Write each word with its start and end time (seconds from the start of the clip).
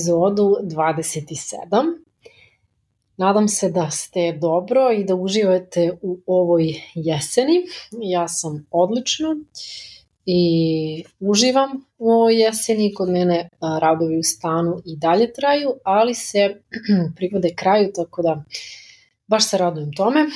Epizodu 0.00 0.56
27. 0.62 1.98
Nadam 3.16 3.48
se 3.48 3.70
da 3.70 3.90
ste 3.90 4.32
dobro 4.32 4.92
i 4.92 5.04
da 5.04 5.14
uživate 5.14 5.98
u 6.02 6.20
ovoj 6.26 6.74
jeseni. 6.94 7.62
Ja 7.92 8.28
sam 8.28 8.66
odlično 8.70 9.36
i 10.26 11.04
uživam 11.20 11.84
u 11.98 12.10
ovoj 12.10 12.42
jeseni. 12.42 12.94
Kod 12.94 13.08
mene 13.08 13.48
radovi 13.80 14.18
u 14.18 14.22
stanu 14.22 14.82
i 14.86 14.96
dalje 14.96 15.32
traju, 15.32 15.70
ali 15.84 16.14
se 16.14 16.60
privode 17.16 17.54
kraju, 17.54 17.92
tako 17.94 18.22
da 18.22 18.44
baš 19.26 19.48
se 19.50 19.58
radujem 19.58 19.92
tome. 19.92 20.26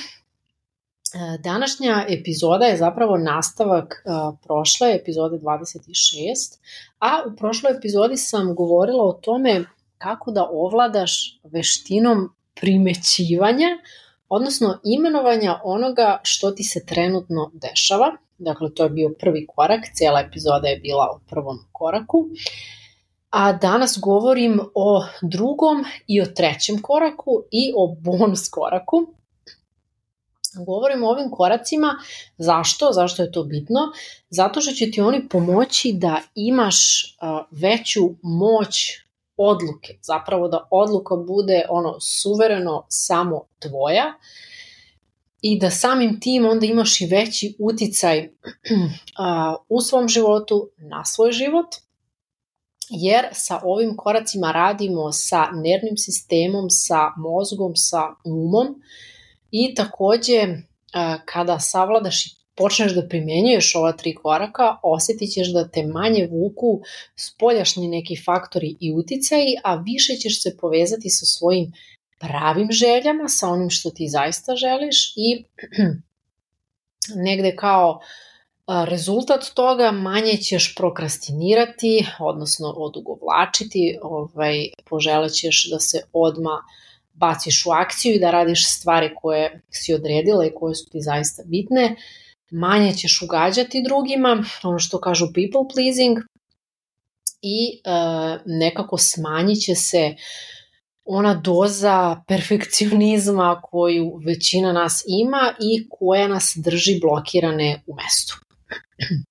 E, 1.15 1.37
današnja 1.37 2.05
epizoda 2.09 2.65
je 2.65 2.77
zapravo 2.77 3.17
nastavak 3.17 4.03
uh, 4.05 4.37
prošle 4.43 4.95
epizode 4.95 5.37
26, 5.37 6.59
a 6.99 7.23
u 7.27 7.35
prošloj 7.35 7.77
epizodi 7.77 8.17
sam 8.17 8.55
govorila 8.55 9.03
o 9.03 9.13
tome 9.13 9.65
kako 9.97 10.31
da 10.31 10.49
ovladaš 10.51 11.39
veštinom 11.43 12.29
primećivanja, 12.55 13.67
odnosno 14.29 14.79
imenovanja 14.83 15.59
onoga 15.63 16.19
što 16.23 16.51
ti 16.51 16.63
se 16.63 16.85
trenutno 16.85 17.51
dešava. 17.53 18.11
Dakle, 18.37 18.73
to 18.73 18.83
je 18.83 18.89
bio 18.89 19.13
prvi 19.19 19.47
korak, 19.55 19.81
cijela 19.93 20.19
epizoda 20.19 20.67
je 20.67 20.79
bila 20.79 21.07
o 21.11 21.19
prvom 21.29 21.57
koraku. 21.71 22.25
A 23.29 23.53
danas 23.53 23.99
govorim 24.01 24.59
o 24.73 25.05
drugom 25.21 25.85
i 26.07 26.21
o 26.21 26.25
trećem 26.25 26.81
koraku 26.81 27.43
i 27.51 27.73
o 27.77 27.95
bonus 27.99 28.49
koraku. 28.49 29.15
Govorim 30.65 31.03
o 31.03 31.09
ovim 31.09 31.31
koracima, 31.31 31.95
zašto? 32.37 32.91
Zašto 32.91 33.23
je 33.23 33.31
to 33.31 33.43
bitno? 33.43 33.79
Zato 34.29 34.61
što 34.61 34.71
će 34.71 34.91
ti 34.91 35.01
oni 35.01 35.29
pomoći 35.29 35.93
da 35.93 36.21
imaš 36.35 36.77
veću 37.51 38.01
moć 38.21 38.75
odluke, 39.37 39.97
zapravo 40.01 40.47
da 40.47 40.67
odluka 40.71 41.15
bude 41.15 41.65
ono 41.69 41.99
suvereno 41.99 42.85
samo 42.89 43.41
tvoja 43.59 44.13
i 45.41 45.59
da 45.59 45.69
samim 45.69 46.19
tim 46.19 46.45
onda 46.45 46.65
imaš 46.65 47.01
i 47.01 47.05
veći 47.05 47.55
uticaj 47.59 48.29
u 49.75 49.81
svom 49.81 50.07
životu 50.07 50.69
na 50.77 51.05
svoj 51.05 51.31
život, 51.31 51.65
jer 52.89 53.25
sa 53.31 53.59
ovim 53.63 53.97
koracima 53.97 54.51
radimo 54.51 55.11
sa 55.11 55.45
nervnim 55.51 55.97
sistemom, 55.97 56.69
sa 56.69 57.11
mozgom, 57.17 57.75
sa 57.75 58.01
umom, 58.23 58.67
I 59.57 59.73
takođe, 59.75 60.47
kada 61.25 61.59
savladaš 61.59 62.25
i 62.25 62.29
počneš 62.55 62.95
da 62.95 63.07
primenjuješ 63.07 63.75
ova 63.75 63.91
tri 63.91 64.15
koraka, 64.15 64.77
osetit 64.83 65.31
ćeš 65.31 65.53
da 65.53 65.67
te 65.67 65.83
manje 65.87 66.27
vuku 66.31 66.81
spoljašnji 67.15 67.87
neki 67.87 68.17
faktori 68.25 68.75
i 68.79 68.93
uticaji, 68.93 69.55
a 69.63 69.75
više 69.75 70.15
ćeš 70.15 70.41
se 70.43 70.57
povezati 70.57 71.09
sa 71.09 71.25
svojim 71.25 71.71
pravim 72.19 72.71
željama, 72.71 73.27
sa 73.27 73.49
onim 73.49 73.69
što 73.69 73.89
ti 73.89 74.07
zaista 74.07 74.55
želiš 74.55 75.13
i 75.15 75.45
negde 77.27 77.55
kao 77.55 77.99
rezultat 78.67 79.45
toga 79.53 79.91
manje 79.91 80.37
ćeš 80.37 80.75
prokrastinirati, 80.75 82.05
odnosno 82.19 82.73
odugovlačiti, 82.77 83.97
ovaj, 84.01 84.67
poželećeš 84.89 85.69
da 85.71 85.79
se 85.79 86.01
odma 86.13 86.61
baciš 87.15 87.65
u 87.65 87.71
akciju 87.71 88.15
i 88.15 88.19
da 88.19 88.31
radiš 88.31 88.69
stvari 88.69 89.09
koje 89.15 89.61
si 89.69 89.93
odredila 89.93 90.45
i 90.45 90.53
koje 90.55 90.75
su 90.75 90.89
ti 90.91 91.01
zaista 91.01 91.43
bitne, 91.45 91.95
manje 92.51 92.93
ćeš 92.93 93.21
ugađati 93.21 93.83
drugima, 93.83 94.43
ono 94.63 94.79
što 94.79 94.99
kažu 94.99 95.25
people 95.25 95.73
pleasing, 95.73 96.17
i 97.45 97.81
e, 97.83 97.91
nekako 98.45 98.97
smanjit 98.97 99.61
će 99.61 99.75
se 99.75 100.15
ona 101.05 101.33
doza 101.33 102.23
perfekcionizma 102.27 103.61
koju 103.63 104.21
većina 104.25 104.73
nas 104.73 105.03
ima 105.07 105.53
i 105.59 105.89
koja 105.89 106.27
nas 106.27 106.53
drži 106.55 106.99
blokirane 107.01 107.83
u 107.87 107.95
mestu. 107.95 108.39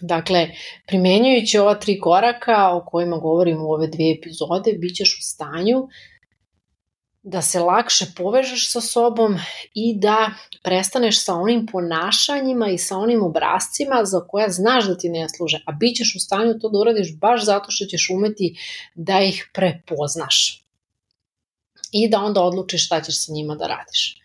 Dakle, 0.00 0.48
primenjujući 0.86 1.58
ova 1.58 1.74
tri 1.74 2.00
koraka 2.00 2.70
o 2.70 2.84
kojima 2.86 3.16
govorim 3.16 3.62
u 3.62 3.72
ove 3.72 3.86
dvije 3.86 4.18
epizode, 4.18 4.72
bit 4.72 4.96
ćeš 4.96 5.18
u 5.18 5.22
stanju 5.22 5.88
da 7.26 7.42
se 7.42 7.60
lakše 7.60 8.06
povežeš 8.16 8.72
sa 8.72 8.80
sobom 8.80 9.38
i 9.74 9.94
da 9.98 10.30
prestaneš 10.62 11.24
sa 11.24 11.34
onim 11.34 11.66
ponašanjima 11.66 12.68
i 12.68 12.78
sa 12.78 12.96
onim 12.96 13.22
obrazcima 13.22 14.04
za 14.04 14.20
koja 14.28 14.48
znaš 14.48 14.86
da 14.86 14.98
ti 14.98 15.08
ne 15.08 15.28
služe, 15.28 15.62
a 15.66 15.72
bit 15.72 15.96
ćeš 15.96 16.14
u 16.16 16.20
stanju 16.20 16.58
to 16.60 16.68
da 16.68 16.78
uradiš 16.78 17.16
baš 17.18 17.44
zato 17.44 17.70
što 17.70 17.84
ćeš 17.84 18.10
umeti 18.10 18.58
da 18.94 19.20
ih 19.20 19.50
prepoznaš 19.54 20.62
i 21.92 22.08
da 22.08 22.20
onda 22.20 22.42
odlučiš 22.42 22.86
šta 22.86 23.00
ćeš 23.00 23.24
sa 23.24 23.32
njima 23.32 23.54
da 23.54 23.66
radiš. 23.66 24.16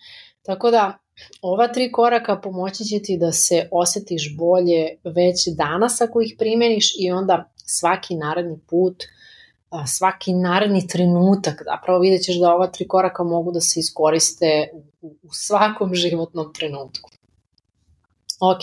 Tako 0.41 0.71
da, 0.71 0.97
ova 1.41 1.67
tri 1.67 1.91
koraka 1.91 2.39
pomoći 2.41 2.83
će 2.83 2.99
ti 3.03 3.17
da 3.17 3.31
se 3.31 3.67
osetiš 3.71 4.35
bolje 4.37 4.97
već 5.03 5.47
danas 5.57 6.01
ako 6.01 6.21
ih 6.21 6.35
primeniš 6.39 6.93
i 6.99 7.11
onda 7.11 7.51
svaki 7.65 8.15
naredni 8.15 8.59
put 8.67 9.03
uh, 9.03 9.20
svaki 9.87 10.33
naredni 10.33 10.87
trenutak, 10.87 11.61
zapravo 11.65 11.99
vidjet 11.99 12.23
ćeš 12.23 12.39
da 12.39 12.55
ova 12.55 12.67
tri 12.67 12.87
koraka 12.87 13.23
mogu 13.23 13.51
da 13.51 13.61
se 13.61 13.79
iskoriste 13.79 14.69
u, 15.01 15.07
u 15.23 15.29
svakom 15.31 15.95
životnom 15.95 16.53
trenutku. 16.53 17.09
Ok, 18.39 18.61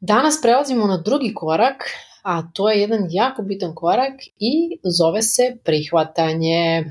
danas 0.00 0.40
prelazimo 0.42 0.86
na 0.86 0.96
drugi 0.96 1.34
korak, 1.34 1.84
a 2.22 2.42
to 2.52 2.70
je 2.70 2.80
jedan 2.80 3.06
jako 3.10 3.42
bitan 3.42 3.74
korak 3.74 4.14
i 4.38 4.78
zove 4.98 5.22
se 5.22 5.56
prihvatanje. 5.64 6.84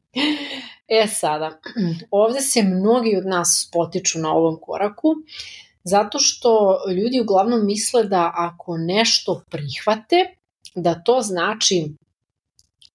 e 1.02 1.06
sada, 1.06 1.58
ovde 2.10 2.40
se 2.40 2.62
mnogi 2.62 3.16
od 3.16 3.26
nas 3.26 3.70
potiču 3.72 4.18
na 4.18 4.32
ovom 4.32 4.58
koraku, 4.60 5.08
zato 5.84 6.18
što 6.18 6.78
ljudi 6.96 7.20
uglavnom 7.20 7.66
misle 7.66 8.04
da 8.04 8.32
ako 8.34 8.76
nešto 8.76 9.42
prihvate, 9.50 10.16
da 10.74 11.02
to 11.02 11.20
znači 11.20 11.94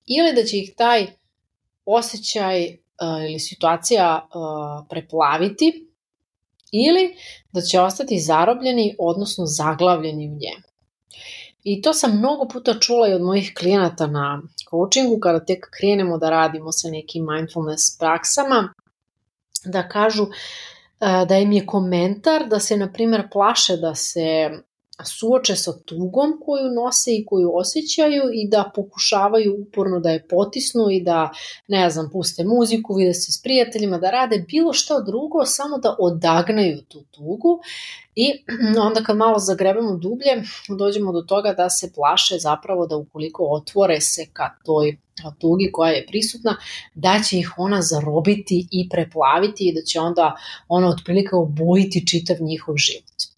ili 0.06 0.34
da 0.34 0.44
će 0.44 0.58
ih 0.58 0.74
taj 0.78 1.08
osjećaj 1.86 2.64
uh, 2.66 3.24
ili 3.30 3.40
situacija 3.40 4.28
uh, 4.28 4.88
preplaviti 4.90 5.90
ili 6.72 7.16
da 7.52 7.62
će 7.62 7.80
ostati 7.80 8.20
zarobljeni, 8.20 8.96
odnosno 9.00 9.46
zaglavljeni 9.46 10.28
u 10.28 10.32
njemu. 10.32 10.64
I 11.64 11.82
to 11.82 11.94
sam 11.94 12.18
mnogo 12.18 12.48
puta 12.48 12.80
čula 12.80 13.08
i 13.08 13.14
od 13.14 13.22
mojih 13.22 13.54
klijenata 13.58 14.08
na 14.08 14.42
coachingu 14.70 15.20
kada 15.20 15.46
tek 15.46 15.68
krenemo 15.78 16.18
da 16.18 16.30
radimo 16.30 16.72
sa 16.72 16.90
nekim 16.90 17.26
mindfulness 17.26 17.98
praksama, 18.00 18.74
da 19.66 19.90
kažu 19.90 20.28
da 21.28 21.38
im 21.38 21.52
je 21.52 21.66
komentar 21.66 22.48
da 22.48 22.60
se, 22.60 22.78
na 22.78 22.92
primer, 22.94 23.28
plaše 23.32 23.78
da 23.78 23.96
se 23.96 24.50
suoče 25.06 25.56
sa 25.56 25.74
tugom 25.86 26.40
koju 26.46 26.72
nose 26.72 27.12
i 27.12 27.26
koju 27.26 27.56
osjećaju 27.56 28.24
i 28.34 28.48
da 28.50 28.72
pokušavaju 28.76 29.56
uporno 29.68 30.00
da 30.00 30.10
je 30.10 30.28
potisnu 30.28 30.92
i 30.92 31.02
da, 31.02 31.30
ne 31.68 31.90
znam, 31.90 32.10
puste 32.12 32.44
muziku, 32.44 32.96
vide 32.96 33.14
se 33.14 33.32
s 33.32 33.42
prijateljima, 33.44 33.98
da 33.98 34.12
rade 34.12 34.46
bilo 34.48 34.74
što 34.74 35.02
drugo, 35.02 35.46
samo 35.46 35.78
da 35.78 35.96
odagnaju 36.00 36.82
tu 36.82 37.04
tugu 37.12 37.60
i 38.16 38.32
onda 38.88 39.04
kad 39.04 39.18
malo 39.18 39.40
zagrebemo 39.40 39.98
dublje, 39.98 40.44
dođemo 40.78 41.12
do 41.12 41.22
toga 41.22 41.54
da 41.54 41.70
se 41.70 41.92
plaše 41.96 42.38
zapravo 42.40 42.88
da 42.88 42.98
ukoliko 42.98 43.44
otvore 43.44 44.02
se 44.02 44.26
ka 44.34 44.50
toj 44.66 44.98
tugi 45.40 45.70
koja 45.72 45.92
je 45.92 46.06
prisutna, 46.08 46.58
da 46.94 47.20
će 47.30 47.38
ih 47.38 47.54
ona 47.58 47.82
zarobiti 47.82 48.68
i 48.72 48.90
preplaviti 48.90 49.68
i 49.68 49.74
da 49.74 49.82
će 49.82 50.00
onda 50.00 50.36
ona 50.68 50.90
otprilike 50.90 51.36
obojiti 51.36 52.08
čitav 52.08 52.38
njihov 52.42 52.76
život. 52.78 53.33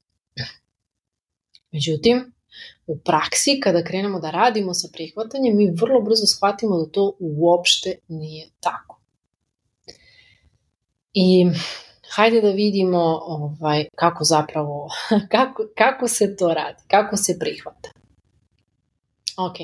Međutim, 1.75 2.33
u 2.87 2.99
praksi, 2.99 3.59
kada 3.63 3.83
krenemo 3.83 4.19
da 4.19 4.31
radimo 4.31 4.73
sa 4.73 4.87
prihvatanjem, 4.93 5.57
mi 5.57 5.71
vrlo 5.81 6.01
brzo 6.01 6.25
shvatimo 6.25 6.77
da 6.77 6.91
to 6.91 7.17
uopšte 7.19 7.97
nije 8.07 8.49
tako. 8.59 9.01
I 11.13 11.45
hajde 12.15 12.41
da 12.41 12.51
vidimo 12.51 12.99
ovaj, 13.25 13.85
kako 13.95 14.23
zapravo, 14.23 14.89
kako, 15.35 15.63
kako 15.77 16.07
se 16.07 16.35
to 16.35 16.53
radi, 16.53 16.83
kako 16.87 17.17
se 17.17 17.39
prihvata. 17.39 17.89
Ok. 19.37 19.55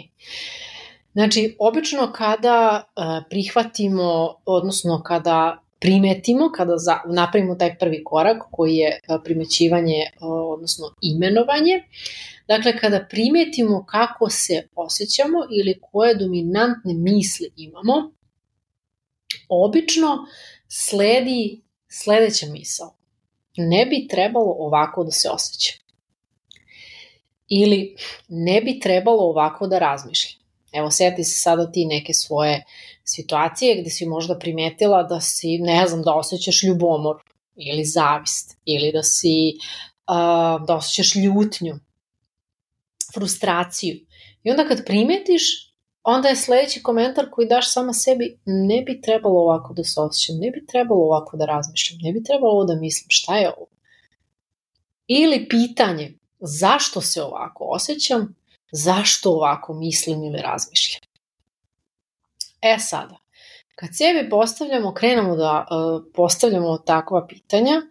Znači, 1.13 1.55
obično 1.59 2.11
kada 2.13 2.83
uh, 2.83 3.03
prihvatimo, 3.29 4.35
odnosno 4.45 5.03
kada 5.03 5.60
primetimo, 5.81 6.51
kada 6.51 6.77
za, 6.77 6.99
napravimo 7.05 7.55
taj 7.55 7.77
prvi 7.77 8.03
korak 8.03 8.43
koji 8.51 8.75
je 8.75 8.99
uh, 9.07 9.21
primećivanje, 9.23 10.03
uh, 10.15 10.53
odnosno 10.53 10.85
imenovanje, 11.01 11.83
dakle 12.47 12.77
kada 12.77 13.07
primetimo 13.09 13.85
kako 13.85 14.29
se 14.29 14.67
osjećamo 14.75 15.37
ili 15.51 15.79
koje 15.81 16.15
dominantne 16.15 16.93
misli 16.93 17.51
imamo, 17.55 18.11
obično 19.49 20.17
sledi 20.67 21.61
sledeća 21.87 22.45
misao. 22.45 22.95
Ne 23.57 23.85
bi 23.85 24.07
trebalo 24.07 24.55
ovako 24.59 25.03
da 25.03 25.11
se 25.11 25.29
osjeća. 25.29 25.73
Ili 27.47 27.95
ne 28.29 28.61
bi 28.61 28.79
trebalo 28.79 29.23
ovako 29.23 29.67
da 29.67 29.79
razmišlja. 29.79 30.40
Evo, 30.71 30.91
seti 30.91 31.23
se 31.23 31.39
sada 31.39 31.71
ti 31.71 31.85
neke 31.85 32.13
svoje 32.13 32.63
situacije 33.03 33.81
gde 33.81 33.89
si 33.89 34.05
možda 34.05 34.39
primetila 34.39 35.03
da 35.03 35.21
si, 35.21 35.57
ne 35.57 35.87
znam, 35.87 36.01
da 36.01 36.13
osjećaš 36.13 36.63
ljubomor 36.63 37.15
ili 37.55 37.85
zavist 37.85 38.57
ili 38.65 38.91
da 38.91 39.03
si, 39.03 39.53
uh, 39.57 40.65
da 40.67 40.75
osjećaš 40.75 41.15
ljutnju, 41.15 41.79
frustraciju. 43.13 43.95
I 44.43 44.51
onda 44.51 44.67
kad 44.67 44.85
primetiš, 44.85 45.73
onda 46.03 46.29
je 46.29 46.35
sledeći 46.35 46.83
komentar 46.83 47.29
koji 47.31 47.47
daš 47.47 47.73
sama 47.73 47.93
sebi, 47.93 48.39
ne 48.45 48.81
bi 48.81 49.01
trebalo 49.01 49.39
ovako 49.39 49.73
da 49.73 49.83
se 49.83 50.01
osjećam, 50.01 50.35
ne 50.39 50.51
bi 50.51 50.65
trebalo 50.65 51.01
ovako 51.01 51.37
da 51.37 51.45
razmišljam, 51.45 51.99
ne 52.01 52.11
bi 52.11 52.23
trebalo 52.23 52.53
ovo 52.53 52.65
da 52.65 52.75
mislim, 52.75 53.05
šta 53.09 53.37
je 53.37 53.53
ovo? 53.57 53.67
Ili 55.07 55.47
pitanje, 55.49 56.13
zašto 56.39 57.01
se 57.01 57.23
ovako 57.23 57.65
osjećam, 57.69 58.35
zašto 58.71 59.31
ovako 59.31 59.73
mislim 59.73 60.23
ili 60.23 60.41
razmišljam? 60.41 61.01
E 62.61 62.79
sada, 62.79 63.17
kad 63.75 63.89
sebi 63.93 64.29
postavljamo, 64.29 64.93
krenemo 64.93 65.35
da 65.35 65.65
uh, 65.69 66.03
postavljamo 66.13 66.77
takva 66.77 67.27
pitanja 67.27 67.81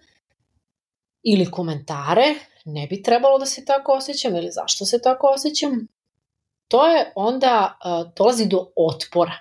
ili 1.22 1.50
komentare, 1.50 2.34
ne 2.64 2.86
bi 2.86 3.02
trebalo 3.02 3.38
da 3.38 3.46
se 3.46 3.64
tako 3.64 3.92
osjećam 3.92 4.36
ili 4.36 4.50
zašto 4.50 4.84
se 4.84 5.00
tako 5.02 5.26
osjećam, 5.34 5.86
to 6.68 6.86
je 6.86 7.12
onda, 7.14 7.78
uh, 7.84 8.12
dolazi 8.16 8.46
do 8.46 8.66
otpora. 8.76 9.34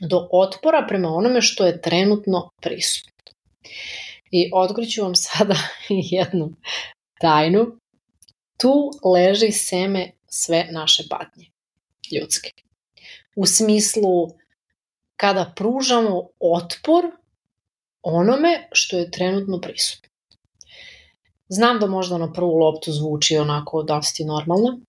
Do 0.00 0.28
otpora 0.32 0.84
prema 0.88 1.08
onome 1.08 1.40
što 1.40 1.66
je 1.66 1.80
trenutno 1.80 2.50
prisutno. 2.62 3.12
I 4.30 4.50
otkriću 4.54 5.02
vam 5.02 5.14
sada 5.26 5.54
jednu 5.88 6.52
tajnu. 7.20 7.81
Tu 8.62 8.90
leži 9.04 9.52
seme 9.52 10.10
sve 10.26 10.68
naše 10.70 11.02
patnje, 11.10 11.46
ljudske. 12.12 12.50
U 13.36 13.46
smislu 13.46 14.28
kada 15.16 15.52
pružamo 15.56 16.28
otpor 16.40 17.04
onome 18.02 18.68
što 18.72 18.98
je 18.98 19.10
trenutno 19.10 19.60
prisutno. 19.60 20.08
Znam 21.48 21.80
da 21.80 21.86
možda 21.86 22.18
na 22.18 22.32
prvu 22.32 22.56
loptu 22.58 22.92
zvuči 22.92 23.36
onako 23.36 23.82
dosti 23.82 24.24
normalno, 24.24 24.80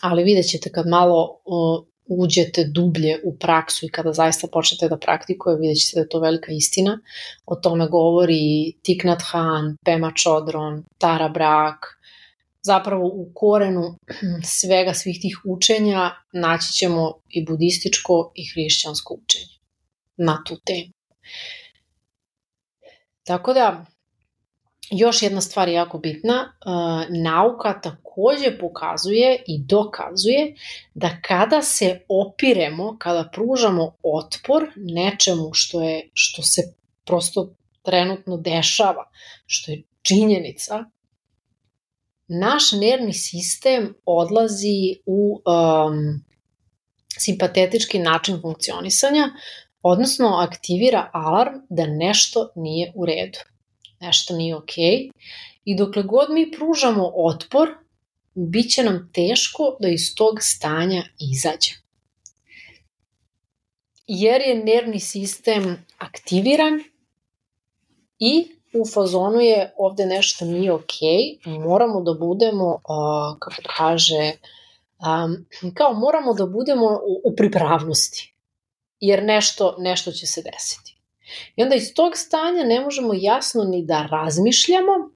ali 0.00 0.24
vidjet 0.24 0.48
ćete 0.48 0.72
kad 0.72 0.88
malo 0.88 1.40
uh, 1.44 1.84
uđete 2.10 2.64
dublje 2.64 3.20
u 3.24 3.38
praksu 3.38 3.86
i 3.86 3.88
kada 3.88 4.12
zaista 4.12 4.48
počnete 4.52 4.88
da 4.88 4.98
praktikuje, 4.98 5.56
vidjet 5.56 5.78
ćete 5.78 5.96
da 5.96 6.00
je 6.00 6.08
to 6.08 6.20
velika 6.20 6.52
istina. 6.52 6.98
O 7.46 7.56
tome 7.56 7.88
govori 7.88 8.72
Thich 8.82 9.04
Nhat 9.04 9.22
Hanh, 9.22 9.76
Pema 9.84 10.12
Chodron, 10.22 10.84
Tara 10.98 11.28
Brach. 11.28 11.99
Zapravo 12.62 13.06
u 13.06 13.32
korenu 13.34 13.96
svega 14.60 14.94
svih 14.94 15.18
tih 15.20 15.40
učenja 15.44 16.10
naći 16.32 16.72
ćemo 16.72 17.12
i 17.28 17.44
budističko 17.44 18.32
i 18.34 18.44
hrišćansko 18.52 19.14
učenje 19.14 19.54
na 20.16 20.42
tu 20.46 20.56
temu. 20.66 20.92
Tako 23.24 23.52
da, 23.52 23.86
još 24.90 25.22
jedna 25.22 25.40
stvar 25.40 25.68
je 25.68 25.74
jako 25.74 25.98
bitna, 25.98 26.52
uh, 26.66 27.16
nauka 27.22 27.80
takođe 27.80 28.58
pokazuje 28.58 29.42
i 29.46 29.62
dokazuje 29.64 30.54
da 30.94 31.20
kada 31.22 31.62
se 31.62 32.00
opiremo, 32.08 32.96
kada 32.98 33.30
pružamo 33.32 33.94
otpor 34.02 34.66
nečemu 34.76 35.50
što 35.52 35.82
je 35.82 36.08
što 36.14 36.42
se 36.42 36.62
prosto 37.04 37.54
trenutno 37.82 38.36
dešava, 38.36 39.10
što 39.46 39.72
je 39.72 39.82
činjenica, 40.02 40.84
naš 42.30 42.72
nervni 42.72 43.12
sistem 43.12 43.94
odlazi 44.04 44.96
u 45.06 45.42
um, 45.46 46.24
simpatetički 47.18 47.98
način 47.98 48.40
funkcionisanja, 48.40 49.30
odnosno 49.82 50.28
aktivira 50.28 51.10
alarm 51.12 51.54
da 51.70 51.86
nešto 51.86 52.52
nije 52.56 52.92
u 52.94 53.06
redu 53.06 53.38
nešto 54.00 54.36
nije 54.36 54.56
okej. 54.56 55.10
I 55.64 55.76
dokle 55.76 56.02
god 56.02 56.30
mi 56.30 56.52
pružamo 56.52 57.12
otpor, 57.14 57.68
bit 58.34 58.72
će 58.72 58.82
nam 58.84 59.10
teško 59.12 59.76
da 59.80 59.88
iz 59.88 60.14
tog 60.14 60.38
stanja 60.40 61.02
izađe. 61.32 61.72
Jer 64.06 64.40
je 64.40 64.64
nervni 64.64 65.00
sistem 65.00 65.86
aktiviran 65.98 66.80
i 68.18 68.59
u 68.74 68.86
fazonu 68.86 69.40
je 69.40 69.74
ovde 69.76 70.06
nešto 70.06 70.44
nije 70.44 70.72
okej, 70.72 71.38
okay, 71.44 71.68
moramo 71.68 72.00
da 72.00 72.14
budemo, 72.14 72.66
uh, 72.66 73.38
kako 73.38 73.62
kaže, 73.76 74.32
um, 74.98 75.46
kao 75.74 75.94
moramo 75.94 76.34
da 76.34 76.46
budemo 76.46 76.86
u, 76.86 77.32
u 77.32 77.36
pripravnosti, 77.36 78.34
jer 79.00 79.22
nešto, 79.24 79.76
nešto 79.78 80.12
će 80.12 80.26
se 80.26 80.42
desiti. 80.42 80.96
I 81.56 81.62
onda 81.62 81.74
iz 81.74 81.94
tog 81.94 82.16
stanja 82.16 82.64
ne 82.64 82.80
možemo 82.80 83.12
jasno 83.16 83.64
ni 83.64 83.84
da 83.84 84.08
razmišljamo, 84.10 85.10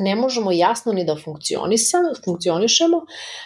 ne 0.00 0.14
možemo 0.16 0.52
jasno 0.52 0.92
ni 0.92 1.04
da 1.04 1.16
funkcionišemo, 2.24 3.00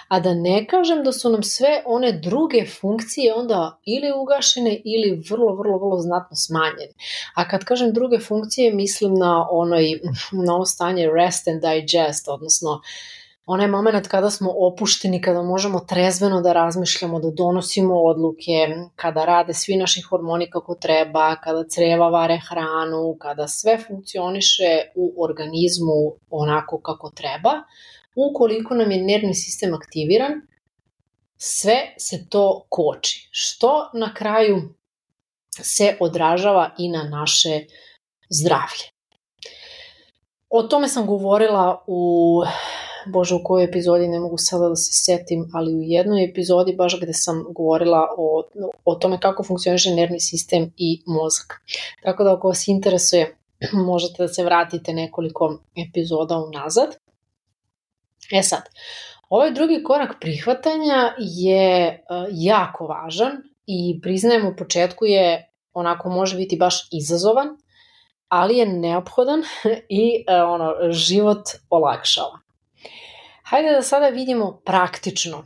a 0.09 0.21
da 0.21 0.35
ne 0.35 0.67
kažem 0.67 1.05
da 1.05 1.12
su 1.12 1.31
nam 1.31 1.43
sve 1.43 1.83
one 1.87 2.12
druge 2.12 2.67
funkcije 2.81 3.35
onda 3.35 3.79
ili 3.85 4.12
ugašene 4.23 4.81
ili 4.85 5.23
vrlo, 5.31 5.55
vrlo, 5.55 5.79
vrlo 5.79 5.99
znatno 5.99 6.37
smanjene. 6.37 6.93
A 7.35 7.49
kad 7.49 7.65
kažem 7.65 7.93
druge 7.93 8.19
funkcije, 8.19 8.75
mislim 8.75 9.15
na, 9.15 9.49
onoj, 9.51 10.01
na 10.47 10.55
ono 10.55 10.65
stanje 10.65 11.11
rest 11.11 11.49
and 11.49 11.62
digest, 11.62 12.29
odnosno 12.29 12.71
uh, 12.71 12.81
onaj 13.46 13.69
moment 13.69 14.08
kada 14.08 14.31
smo 14.31 14.55
opušteni, 14.56 15.20
kada 15.22 15.43
možemo 15.43 15.81
trezveno 15.81 16.41
da 16.41 16.53
razmišljamo, 16.53 17.20
da 17.20 17.31
donosimo 17.31 17.94
odluke, 17.94 18.69
kada 18.96 19.24
rade 19.24 19.55
svi 19.55 19.77
naši 19.77 20.01
hormoni 20.01 20.51
kako 20.51 20.74
treba, 20.74 21.36
kada 21.36 21.65
creva 21.69 22.08
vare 22.08 22.41
hranu, 22.48 23.17
kada 23.20 23.48
sve 23.48 23.79
funkcioniše 23.86 24.93
u 24.94 25.24
organizmu 25.24 26.17
onako 26.31 26.81
kako 26.81 27.10
treba, 27.10 27.53
ukoliko 28.17 28.74
nam 28.74 28.91
je 28.91 29.03
nervni 29.03 29.34
sistem 29.34 29.74
aktiviran, 29.74 30.32
sve 31.36 31.94
se 31.98 32.27
to 32.29 32.67
koči, 32.69 33.29
što 33.31 33.91
na 33.94 34.15
kraju 34.15 34.56
se 35.51 35.96
odražava 36.01 36.70
i 36.79 36.89
na 36.89 37.03
naše 37.03 37.60
zdravlje. 38.31 38.84
O 40.48 40.63
tome 40.63 40.89
sam 40.89 41.06
govorila 41.06 41.84
u 41.86 42.43
bože 43.06 43.34
u 43.34 43.43
kojoj 43.44 43.65
epizodi 43.65 44.08
ne 44.08 44.20
mogu 44.20 44.39
sada 44.39 44.69
da 44.69 44.77
se 44.77 44.93
setim, 44.93 45.51
ali 45.55 45.75
u 45.75 45.81
jednoj 45.82 46.25
epizodi 46.25 46.75
baš 46.77 47.01
gde 47.01 47.13
sam 47.13 47.44
govorila 47.51 48.06
o, 48.19 48.43
o 48.84 48.94
tome 48.94 49.20
kako 49.20 49.43
funkcioniše 49.43 49.91
nervni 49.91 50.20
sistem 50.20 50.73
i 50.77 51.03
mozak. 51.06 51.63
Tako 52.03 52.25
da 52.25 52.34
ako 52.34 52.49
vas 52.49 52.69
interesuje, 52.69 53.37
možete 53.91 54.23
da 54.23 54.29
se 54.29 54.44
vratite 54.44 54.93
nekoliko 54.93 55.58
epizoda 55.89 56.39
unazad. 56.39 56.96
E 58.32 58.43
sad, 58.43 58.63
ovaj 59.29 59.53
drugi 59.53 59.82
korak 59.82 60.17
prihvatanja 60.20 61.15
je 61.19 61.89
uh, 62.11 62.27
jako 62.32 62.87
važan 62.87 63.32
i 63.67 64.01
priznajem 64.03 64.46
u 64.46 64.56
početku 64.56 65.05
je 65.05 65.51
onako 65.73 66.08
može 66.08 66.37
biti 66.37 66.56
baš 66.56 66.89
izazovan, 66.93 67.49
ali 68.29 68.56
je 68.56 68.67
neophodan 68.67 69.43
i 70.03 70.25
uh, 70.29 70.51
ono 70.51 70.75
život 70.91 71.43
olakšava. 71.70 72.44
Hajde 73.43 73.72
da 73.72 73.82
sada 73.82 74.08
vidimo 74.08 74.60
praktično 74.64 75.44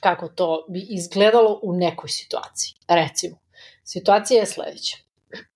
kako 0.00 0.28
to 0.28 0.66
bi 0.68 0.86
izgledalo 0.88 1.60
u 1.62 1.72
nekoj 1.72 2.08
situaciji. 2.08 2.74
Recimo, 2.88 3.38
situacija 3.84 4.40
je 4.40 4.46
sledeća. 4.46 4.96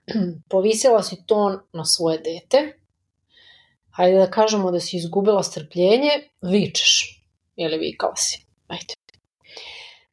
Povisila 0.50 1.02
si 1.02 1.26
ton 1.26 1.58
na 1.72 1.84
svoje 1.84 2.18
dete, 2.18 2.78
hajde 3.90 4.18
da 4.18 4.30
kažemo 4.30 4.70
da 4.70 4.80
si 4.80 4.96
izgubila 4.96 5.42
strpljenje, 5.42 6.10
vičeš 6.42 7.22
ili 7.56 7.78
vikala 7.78 8.16
si. 8.16 8.44
Ajde. 8.66 8.94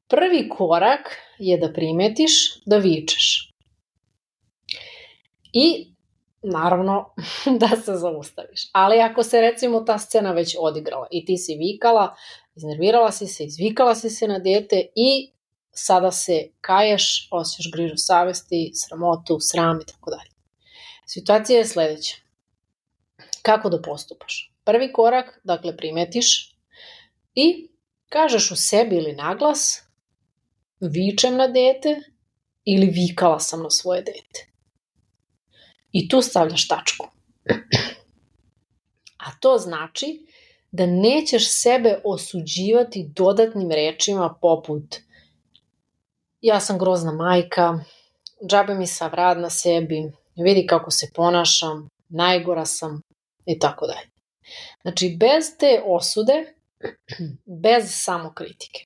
Prvi 0.07 0.49
korak 0.49 1.15
je 1.39 1.57
da 1.57 1.73
primetiš 1.73 2.31
da 2.65 2.77
vičeš. 2.77 3.53
I 5.53 5.93
naravno 6.43 7.13
da 7.61 7.67
se 7.67 7.95
zaustaviš. 7.95 8.69
Ali 8.71 8.99
ako 8.99 9.23
se 9.23 9.41
recimo 9.41 9.79
ta 9.81 9.97
scena 9.97 10.31
već 10.31 10.55
odigrala 10.59 11.07
i 11.11 11.25
ti 11.25 11.37
si 11.37 11.55
vikala, 11.55 12.15
iznervirala 12.55 13.11
si 13.11 13.27
se, 13.27 13.43
izvikala 13.43 13.95
si 13.95 14.09
se 14.09 14.27
na 14.27 14.39
dete 14.39 14.87
i 14.95 15.31
sada 15.71 16.11
se 16.11 16.47
kaješ, 16.61 17.27
osjećaš 17.31 17.71
grižu 17.71 17.93
savesti, 17.97 18.71
sramotu, 18.73 19.37
sram 19.39 19.81
i 19.81 19.85
tako 19.85 20.11
dalje. 20.11 20.29
Situacija 21.05 21.59
je 21.59 21.65
sledeća. 21.65 22.15
Kako 23.41 23.69
da 23.69 23.81
postupaš? 23.81 24.53
Prvi 24.63 24.93
korak, 24.93 25.41
dakle, 25.43 25.77
primetiš 25.77 26.55
i 27.35 27.69
kažeš 28.09 28.51
u 28.51 28.55
sebi 28.55 28.95
ili 28.95 29.15
naglas 29.15 29.83
vičem 30.79 31.35
na 31.35 31.47
dete 31.47 32.01
ili 32.65 32.85
vikala 32.85 33.39
sam 33.39 33.63
na 33.63 33.69
svoje 33.69 34.01
dete. 34.01 34.48
I 35.91 36.07
tu 36.07 36.21
stavljaš 36.21 36.67
tačku. 36.67 37.07
A 39.17 39.31
to 39.39 39.57
znači 39.57 40.25
da 40.71 40.85
nećeš 40.85 41.61
sebe 41.61 42.01
osuđivati 42.03 43.11
dodatnim 43.15 43.71
rečima 43.71 44.35
poput 44.41 44.95
ja 46.41 46.59
sam 46.59 46.77
grozna 46.77 47.11
majka, 47.11 47.79
džabe 48.49 48.73
mi 48.73 48.87
sav 48.87 49.13
rad 49.13 49.39
na 49.39 49.49
sebi, 49.49 50.11
vidi 50.35 50.67
kako 50.67 50.91
se 50.91 51.11
ponašam, 51.15 51.89
najgora 52.09 52.65
sam 52.65 53.01
i 53.45 53.59
tako 53.59 53.87
dalje. 53.87 54.09
Znači, 54.81 55.17
bez 55.19 55.45
te 55.59 55.81
osude, 55.85 56.53
bez 57.63 57.83
samokritike. 57.87 58.85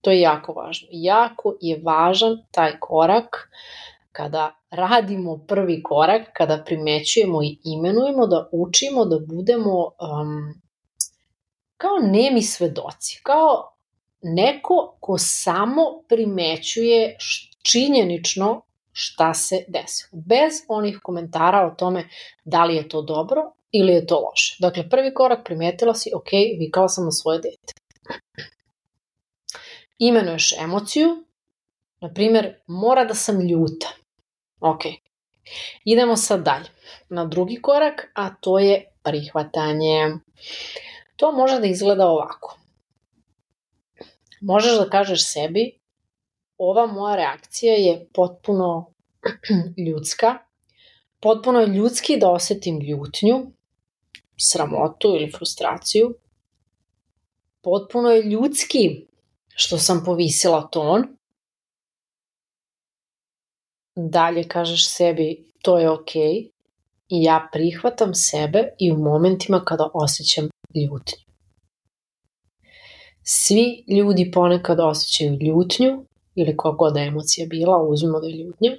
To 0.00 0.10
je 0.10 0.20
jako 0.20 0.52
važno. 0.52 0.88
Jako 0.90 1.56
je 1.60 1.80
važan 1.84 2.36
taj 2.50 2.80
korak 2.80 3.50
kada 4.12 4.54
radimo 4.74 5.38
prvi 5.48 5.82
korak, 5.82 6.22
kada 6.32 6.62
primećujemo 6.66 7.42
i 7.42 7.58
imenujemo, 7.64 8.26
da 8.26 8.48
učimo 8.52 9.04
da 9.04 9.18
budemo 9.18 9.84
um, 9.84 10.62
kao 11.76 11.98
nemi 12.02 12.42
svedoci, 12.42 13.20
kao 13.22 13.74
neko 14.22 14.96
ko 15.00 15.18
samo 15.18 15.82
primećuje 16.08 17.16
činjenično 17.62 18.62
šta 18.92 19.34
se 19.34 19.64
desilo. 19.68 20.22
Bez 20.26 20.52
onih 20.68 20.98
komentara 21.02 21.66
o 21.66 21.74
tome 21.74 22.08
da 22.44 22.64
li 22.64 22.76
je 22.76 22.88
to 22.88 23.02
dobro 23.02 23.42
ili 23.70 23.92
je 23.92 24.06
to 24.06 24.14
loše. 24.14 24.56
Dakle, 24.60 24.88
prvi 24.88 25.14
korak 25.14 25.44
primetila 25.44 25.94
si, 25.94 26.10
ok, 26.14 26.28
vikala 26.58 26.88
sam 26.88 27.04
na 27.04 27.10
svoje 27.10 27.38
dete. 27.38 27.72
Imenuješ 29.98 30.58
emociju, 30.58 31.24
na 32.00 32.12
primer, 32.14 32.54
mora 32.66 33.04
da 33.04 33.14
sam 33.14 33.40
ljuta. 33.40 33.88
Ok. 34.64 34.80
Idemo 35.84 36.16
sad 36.16 36.42
dalje. 36.42 36.68
Na 37.08 37.24
drugi 37.24 37.62
korak, 37.62 38.12
a 38.14 38.34
to 38.40 38.58
je 38.58 38.84
prihvatanje. 39.02 40.18
To 41.16 41.32
može 41.32 41.58
da 41.60 41.66
izgleda 41.66 42.06
ovako. 42.08 42.58
Možeš 44.40 44.78
da 44.78 44.88
kažeš 44.90 45.32
sebi, 45.32 45.78
ova 46.58 46.86
moja 46.86 47.16
reakcija 47.16 47.74
je 47.74 48.08
potpuno 48.14 48.92
ljudska. 49.86 50.38
Potpuno 51.20 51.60
je 51.60 51.66
ljudski 51.66 52.16
da 52.16 52.30
osetim 52.30 52.80
ljutnju, 52.80 53.52
sramotu 54.36 55.08
ili 55.08 55.32
frustraciju. 55.32 56.14
Potpuno 57.62 58.10
je 58.10 58.22
ljudski 58.22 59.06
što 59.54 59.78
sam 59.78 60.02
povisila 60.04 60.68
ton. 60.72 61.16
Dalje 63.96 64.48
kažeš 64.48 64.88
sebi 64.88 65.50
to 65.62 65.78
je 65.78 65.90
okej 65.90 66.32
okay, 66.32 66.50
i 67.08 67.22
ja 67.22 67.48
prihvatam 67.52 68.14
sebe 68.14 68.68
i 68.78 68.92
u 68.92 68.96
momentima 68.96 69.64
kada 69.64 69.90
osjećam 69.94 70.48
ljutnju. 70.74 71.24
Svi 73.22 73.84
ljudi 73.88 74.30
ponekad 74.30 74.80
osjećaju 74.80 75.38
ljutnju 75.40 76.06
ili 76.34 76.56
koja 76.56 76.72
god 76.72 76.96
emocija 76.96 77.46
bila, 77.46 77.82
uzmimo 77.82 78.20
da 78.20 78.26
je 78.26 78.44
ljutnja. 78.44 78.70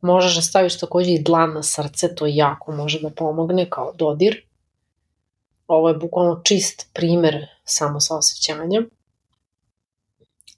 Možeš 0.00 0.34
da 0.34 0.42
staviš 0.42 0.78
takođe 0.78 1.10
i 1.10 1.22
dlan 1.22 1.52
na 1.52 1.62
srce, 1.62 2.14
to 2.14 2.26
jako 2.26 2.72
može 2.72 3.00
da 3.00 3.10
pomogne 3.10 3.70
kao 3.70 3.92
dodir. 3.98 4.46
Ovo 5.66 5.88
je 5.88 5.94
bukvalno 5.94 6.40
čist 6.44 6.90
primer 6.94 7.46
samosaosećanja. 7.64 8.82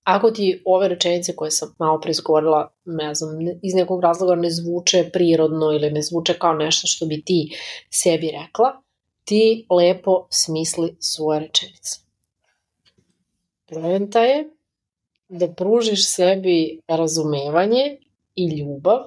Ako 0.07 0.31
ti 0.31 0.63
ove 0.65 0.89
rečenice 0.89 1.37
koje 1.37 1.51
sam 1.51 1.75
malo 1.79 2.01
pre 2.01 2.11
izgovorila, 2.11 2.73
ne 2.85 3.15
znam, 3.15 3.31
iz 3.63 3.75
nekog 3.75 4.01
razloga 4.01 4.35
ne 4.35 4.51
zvuče 4.51 5.11
prirodno 5.13 5.73
ili 5.73 5.91
ne 5.91 6.03
zvuče 6.03 6.39
kao 6.39 6.55
nešto 6.55 6.87
što 6.87 7.07
bi 7.07 7.23
ti 7.23 7.57
sebi 7.91 8.31
rekla, 8.31 8.83
ti 9.25 9.67
lepo 9.71 10.27
smisli 10.31 10.97
svoje 11.01 11.41
rečenice. 11.41 11.99
Poenta 13.67 14.21
je 14.21 14.51
da 15.29 15.49
pružiš 15.49 16.15
sebi 16.15 16.81
razumevanje 16.89 17.97
i 18.35 18.47
ljubav 18.59 18.99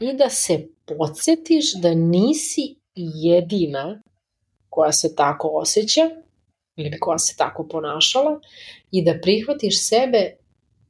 i 0.00 0.12
da 0.12 0.30
se 0.30 0.68
podsjetiš 0.86 1.74
da 1.74 1.94
nisi 1.94 2.74
jedina 2.94 4.02
koja 4.70 4.92
se 4.92 5.14
tako 5.14 5.48
osjeća 5.48 6.10
ili 6.76 6.98
koja 7.00 7.18
se 7.18 7.34
tako 7.36 7.68
ponašala 7.68 8.40
i 8.90 9.04
da 9.04 9.18
prihvatiš 9.22 9.88
sebe 9.88 10.36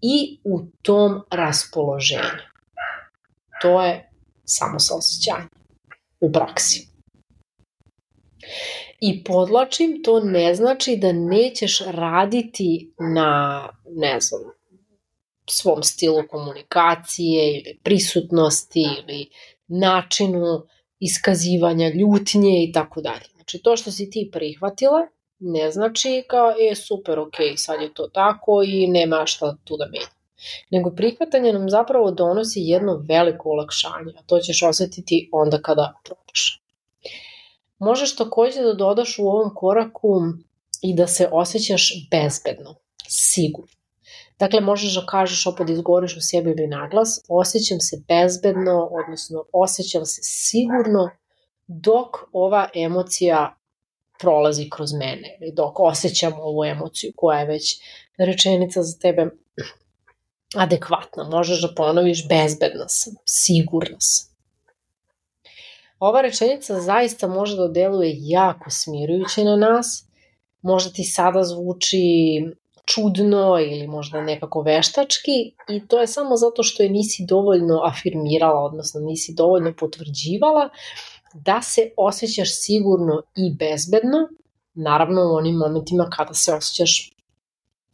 i 0.03 0.39
u 0.45 0.61
tom 0.83 1.23
raspoloženju. 1.31 2.47
To 3.63 3.83
je 3.83 4.11
samo 4.45 4.79
saosećanje 4.79 5.49
u 6.21 6.33
praksi. 6.33 6.89
I 9.01 9.25
podlačim, 9.25 10.03
to 10.05 10.21
ne 10.21 10.55
znači 10.55 10.97
da 10.97 11.13
nećeš 11.13 11.81
raditi 11.87 12.93
na, 13.15 13.63
ne 13.91 14.21
znam, 14.21 14.41
svom 15.51 15.83
stilu 15.83 16.23
komunikacije 16.31 17.51
ili 17.51 17.79
prisutnosti 17.83 18.81
ili 18.81 19.29
načinu 19.69 20.67
iskazivanja 21.01 21.89
ljutnje 21.89 22.65
i 22.65 22.73
tako 22.73 23.01
dalje. 23.01 23.25
Znači 23.35 23.59
to 23.63 23.77
što 23.77 23.91
si 23.93 24.11
ti 24.11 24.29
prihvatila 24.33 25.07
ne 25.39 25.71
znači 25.71 26.25
kao 26.29 26.55
e 26.71 26.75
super, 26.75 27.19
ok, 27.19 27.35
sad 27.57 27.83
je 27.83 27.95
to 27.95 28.09
tako 28.09 28.63
i 28.67 28.87
nema 28.87 29.27
šta 29.27 29.57
tu 29.65 29.77
da 29.77 29.87
menja. 29.87 30.17
Nego 30.71 30.91
prihvatanje 30.91 31.53
nam 31.53 31.71
zapravo 31.71 32.11
donosi 32.11 32.61
jedno 32.61 33.05
veliko 33.09 33.49
olakšanje, 33.49 34.13
a 34.19 34.23
to 34.27 34.41
ćeš 34.41 34.63
osetiti 34.63 35.29
onda 35.33 35.63
kada 35.63 35.95
probaš. 36.05 36.63
Možeš 37.79 38.17
takođe 38.17 38.63
da 38.63 38.75
dodaš 38.75 39.19
u 39.19 39.23
ovom 39.23 39.55
koraku 39.55 40.21
i 40.83 40.95
da 40.95 41.07
se 41.07 41.29
osjećaš 41.33 42.09
bezbedno, 42.11 42.75
sigurno. 43.09 43.77
Dakle, 44.39 44.61
možeš 44.61 44.95
da 44.95 45.07
kažeš, 45.07 45.47
opet 45.47 45.69
izgovoriš 45.69 46.17
u 46.17 46.21
sebi 46.21 46.51
ili 46.51 46.67
naglas, 46.67 47.25
osjećam 47.29 47.81
se 47.81 48.03
bezbedno, 48.09 48.89
odnosno 48.93 49.45
osjećam 49.53 50.07
se 50.07 50.21
sigurno 50.23 51.11
dok 51.67 52.17
ova 52.33 52.69
emocija 52.75 53.57
prolazi 54.21 54.71
kroz 54.71 54.93
mene 54.93 55.39
ili 55.41 55.53
dok 55.53 55.81
osjećam 55.81 56.33
ovu 56.33 56.65
emociju 56.65 57.13
koja 57.17 57.39
je 57.41 57.47
već 57.47 57.81
rečenica 58.19 58.83
za 58.83 58.99
tebe 58.99 59.31
adekvatna. 60.55 61.25
Možeš 61.25 61.63
da 61.63 61.75
ponoviš 61.75 62.29
bezbedna 62.29 62.89
sam, 62.89 63.15
sigurna 63.25 63.97
sam. 64.01 64.37
Ova 65.99 66.21
rečenica 66.21 66.81
zaista 66.81 67.29
može 67.29 67.57
da 67.57 67.69
deluje 67.69 68.13
jako 68.17 68.71
smirujuće 68.71 69.45
na 69.45 69.57
nas. 69.57 70.05
Možda 70.63 70.91
ti 70.91 71.05
sada 71.05 71.45
zvuči 71.45 71.99
čudno 72.85 73.59
ili 73.61 73.87
možda 73.87 74.21
nekako 74.21 74.63
veštački 74.63 75.55
i 75.69 75.87
to 75.89 76.01
je 76.01 76.07
samo 76.07 76.37
zato 76.37 76.63
što 76.63 76.83
je 76.83 76.89
nisi 76.89 77.25
dovoljno 77.29 77.81
afirmirala, 77.85 78.61
odnosno 78.61 79.01
nisi 79.01 79.35
dovoljno 79.35 79.75
potvrđivala 79.79 80.69
da 81.45 81.63
se 81.63 81.91
osjećaš 81.97 82.49
sigurno 82.61 83.23
i 83.37 83.55
bezbedno, 83.55 84.29
naravno 84.75 85.33
u 85.33 85.35
onim 85.35 85.55
momentima 85.55 86.11
kada 86.11 86.35
se 86.35 86.55
osjećaš 86.55 87.17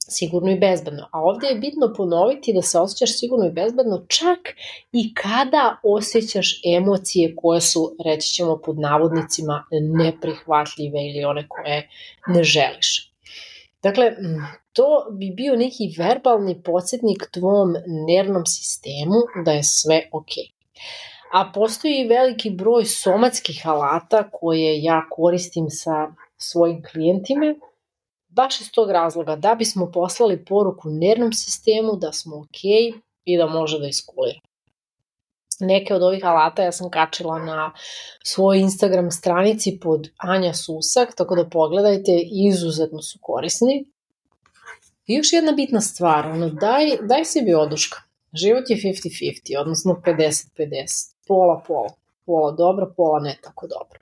sigurno 0.09 0.51
i 0.51 0.59
bezbedno. 0.59 1.09
A 1.13 1.21
ovde 1.23 1.47
je 1.47 1.55
bitno 1.55 1.93
ponoviti 1.97 2.53
da 2.53 2.63
se 2.63 2.79
osjećaš 2.79 3.19
sigurno 3.19 3.47
i 3.47 3.53
bezbedno 3.53 4.05
čak 4.09 4.39
i 4.93 5.15
kada 5.15 5.77
osjećaš 5.83 6.61
emocije 6.77 7.37
koje 7.37 7.61
su, 7.61 7.97
reći 8.05 8.35
ćemo 8.35 8.61
pod 8.65 8.79
navodnicima, 8.79 9.65
neprihvatljive 9.81 11.09
ili 11.09 11.25
one 11.25 11.49
koje 11.49 11.89
ne 12.27 12.45
želiš. 12.45 13.13
Dakle, 13.83 14.13
to 14.73 15.07
bi 15.11 15.31
bio 15.31 15.57
neki 15.57 15.95
verbalni 15.99 16.63
podsjetnik 16.63 17.29
tvom 17.33 17.75
nervnom 18.09 18.47
sistemu 18.47 19.21
da 19.45 19.53
je 19.53 19.63
sve 19.63 20.09
okej. 20.13 20.45
Okay. 20.45 20.63
A 21.33 21.51
postoji 21.55 22.09
veliki 22.09 22.51
broj 22.51 22.85
somatskih 22.85 23.67
alata 23.67 24.31
koje 24.33 24.83
ja 24.83 25.03
koristim 25.11 25.71
sa 25.71 26.15
svojim 26.37 26.83
klijentima 26.93 27.55
baš 28.29 28.61
iz 28.61 28.71
tog 28.73 28.91
razloga 28.91 29.37
da 29.37 29.55
bismo 29.55 29.91
poslali 29.93 30.45
poruku 30.45 30.91
nervnom 30.91 31.33
sistemu 31.33 31.97
da 31.97 32.13
smo 32.13 32.37
ok 32.37 32.65
i 33.25 33.37
da 33.37 33.47
može 33.47 33.79
da 33.79 33.87
iskulira. 33.87 34.41
Neke 35.61 35.95
od 35.95 36.03
ovih 36.03 36.25
alata 36.25 36.63
ja 36.63 36.73
sam 36.73 36.91
kačila 36.91 37.39
na 37.39 37.73
svojoj 38.25 38.61
Instagram 38.61 39.11
stranici 39.11 39.79
pod 39.83 40.09
Anja 40.17 40.55
Susak, 40.55 41.15
tako 41.17 41.37
da 41.37 41.49
pogledajte, 41.49 42.13
izuzetno 42.49 43.03
su 43.03 43.19
korisni. 43.23 43.85
I 45.07 45.15
još 45.15 45.33
jedna 45.33 45.53
bitna 45.53 45.81
stvar, 45.81 46.27
ono, 46.27 46.49
daj, 46.49 46.97
daj 47.03 47.25
sebi 47.25 47.55
oduška. 47.55 48.03
Život 48.33 48.71
je 48.71 48.77
50-50, 48.77 49.61
odnosno 49.61 50.03
50-50, 50.07 51.12
pola-pola. 51.33 51.89
Pola 52.27 52.51
dobro, 52.53 52.93
pola 52.97 53.21
ne 53.21 53.37
tako 53.43 53.67
dobro. 53.67 53.99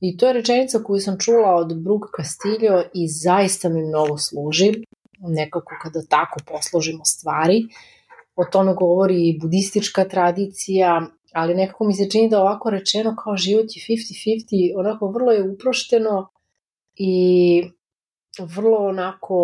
I 0.00 0.16
to 0.16 0.26
je 0.26 0.32
rečenica 0.32 0.82
koju 0.84 1.00
sam 1.00 1.18
čula 1.18 1.54
od 1.54 1.76
Brooke 1.82 2.08
Castillo 2.16 2.82
i 2.94 3.08
zaista 3.08 3.68
mi 3.68 3.82
mnogo 3.82 4.18
služi, 4.18 4.72
nekako 5.18 5.74
kada 5.82 6.02
tako 6.08 6.40
posložimo 6.46 7.04
stvari. 7.04 7.62
O 8.36 8.44
tome 8.44 8.74
govori 8.74 9.28
i 9.28 9.38
budistička 9.40 10.04
tradicija, 10.04 11.06
ali 11.32 11.54
nekako 11.54 11.84
mi 11.84 11.94
se 11.94 12.10
čini 12.10 12.28
da 12.28 12.40
ovako 12.40 12.70
rečeno 12.70 13.16
kao 13.24 13.36
život 13.36 13.66
je 13.76 13.96
50-50, 13.96 14.80
onako 14.80 15.08
vrlo 15.08 15.32
je 15.32 15.50
uprošteno 15.50 16.28
i 16.96 17.14
vrlo 18.38 18.78
onako 18.88 19.40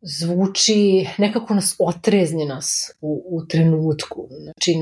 zvuči, 0.00 1.06
nekako 1.18 1.54
nas 1.54 1.76
otrezni 1.78 2.44
nas 2.44 2.90
u, 3.00 3.22
u 3.28 3.46
trenutku. 3.46 4.28
Znači, 4.30 4.74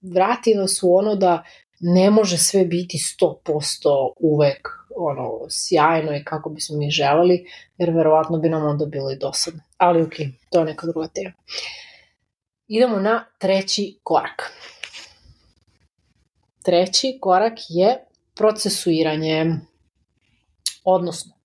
vrati 0.00 0.54
nas 0.54 0.82
u 0.82 0.94
ono 0.94 1.14
da 1.14 1.44
ne 1.80 2.10
može 2.10 2.38
sve 2.38 2.64
biti 2.64 2.98
100% 2.98 4.12
uvek 4.20 4.68
ono, 4.96 5.46
sjajno 5.50 6.16
i 6.16 6.24
kako 6.24 6.50
bismo 6.50 6.76
mi 6.76 6.90
želeli, 6.90 7.46
jer 7.78 7.90
verovatno 7.90 8.38
bi 8.38 8.48
nam 8.48 8.66
onda 8.66 8.86
bilo 8.86 9.10
i 9.10 9.18
dosadno. 9.18 9.60
Ali 9.76 10.02
ok, 10.02 10.14
to 10.50 10.58
je 10.58 10.64
neka 10.64 10.86
druga 10.86 11.08
tema. 11.08 11.32
Idemo 12.66 12.96
na 12.96 13.24
treći 13.38 13.98
korak. 14.02 14.52
Treći 16.62 17.18
korak 17.20 17.58
je 17.68 18.04
procesuiranje, 18.34 19.46
odnosno 20.84 21.36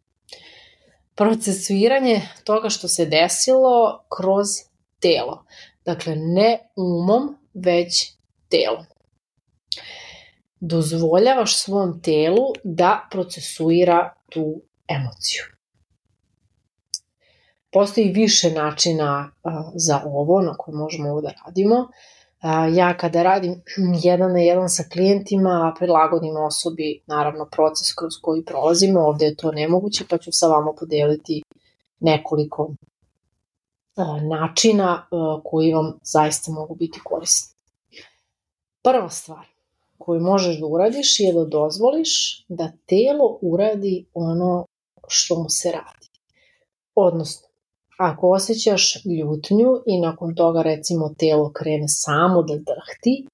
procesuiranje 1.16 2.22
toga 2.44 2.70
što 2.70 2.88
se 2.88 3.06
desilo 3.06 4.04
kroz 4.18 4.48
telo. 5.00 5.46
Dakle, 5.86 6.16
ne 6.16 6.60
umom, 6.76 7.38
već 7.54 8.14
telom. 8.52 8.86
Dozvoljavaš 10.60 11.58
svom 11.58 12.02
telu 12.02 12.54
da 12.64 13.08
procesuira 13.12 14.14
tu 14.30 14.62
emociju. 14.88 15.44
Postoji 17.72 18.12
više 18.12 18.52
načina 18.52 19.32
za 19.76 20.02
ovo 20.06 20.42
na 20.42 20.54
koje 20.58 20.76
možemo 20.76 21.10
ovo 21.10 21.22
da 21.22 21.34
radimo. 21.46 21.88
Ja 22.74 22.98
kada 22.98 23.24
radim 23.24 23.62
jedan 24.04 24.32
na 24.32 24.40
jedan 24.40 24.70
sa 24.70 24.84
klijentima, 24.94 25.74
prilagodim 25.80 26.38
osobi 26.38 27.04
naravno 27.08 27.46
proces 27.52 27.94
kroz 27.96 28.14
koji 28.22 28.46
prolazimo, 28.46 29.00
ovde 29.00 29.26
je 29.26 29.36
to 29.36 29.52
nemoguće, 29.52 30.06
pa 30.10 30.18
ću 30.18 30.30
sa 30.32 30.48
vama 30.48 30.74
podeliti 30.80 31.44
nekoliko 32.00 32.74
načina 34.30 35.08
koji 35.44 35.74
vam 35.74 36.00
zaista 36.04 36.52
mogu 36.52 36.76
biti 36.76 37.00
korisni. 37.04 37.61
Prva 38.84 39.10
stvar 39.10 39.46
koju 39.98 40.22
možeš 40.22 40.60
da 40.60 40.66
uradiš 40.66 41.20
je 41.20 41.34
da 41.34 41.46
dozvoliš 41.46 42.46
da 42.50 42.72
telo 42.86 43.40
uradi 43.42 44.06
ono 44.14 44.66
što 45.08 45.36
mu 45.36 45.50
se 45.50 45.72
radi. 45.72 46.10
Odnosno, 46.96 47.48
Ako 48.02 48.30
osjećaš 48.30 49.06
ljutnju 49.06 49.68
i 49.86 50.00
nakon 50.00 50.36
toga 50.36 50.62
recimo 50.62 51.14
telo 51.18 51.52
krene 51.54 51.88
samo 51.88 52.44
da 52.44 52.54
drhti, 52.54 53.28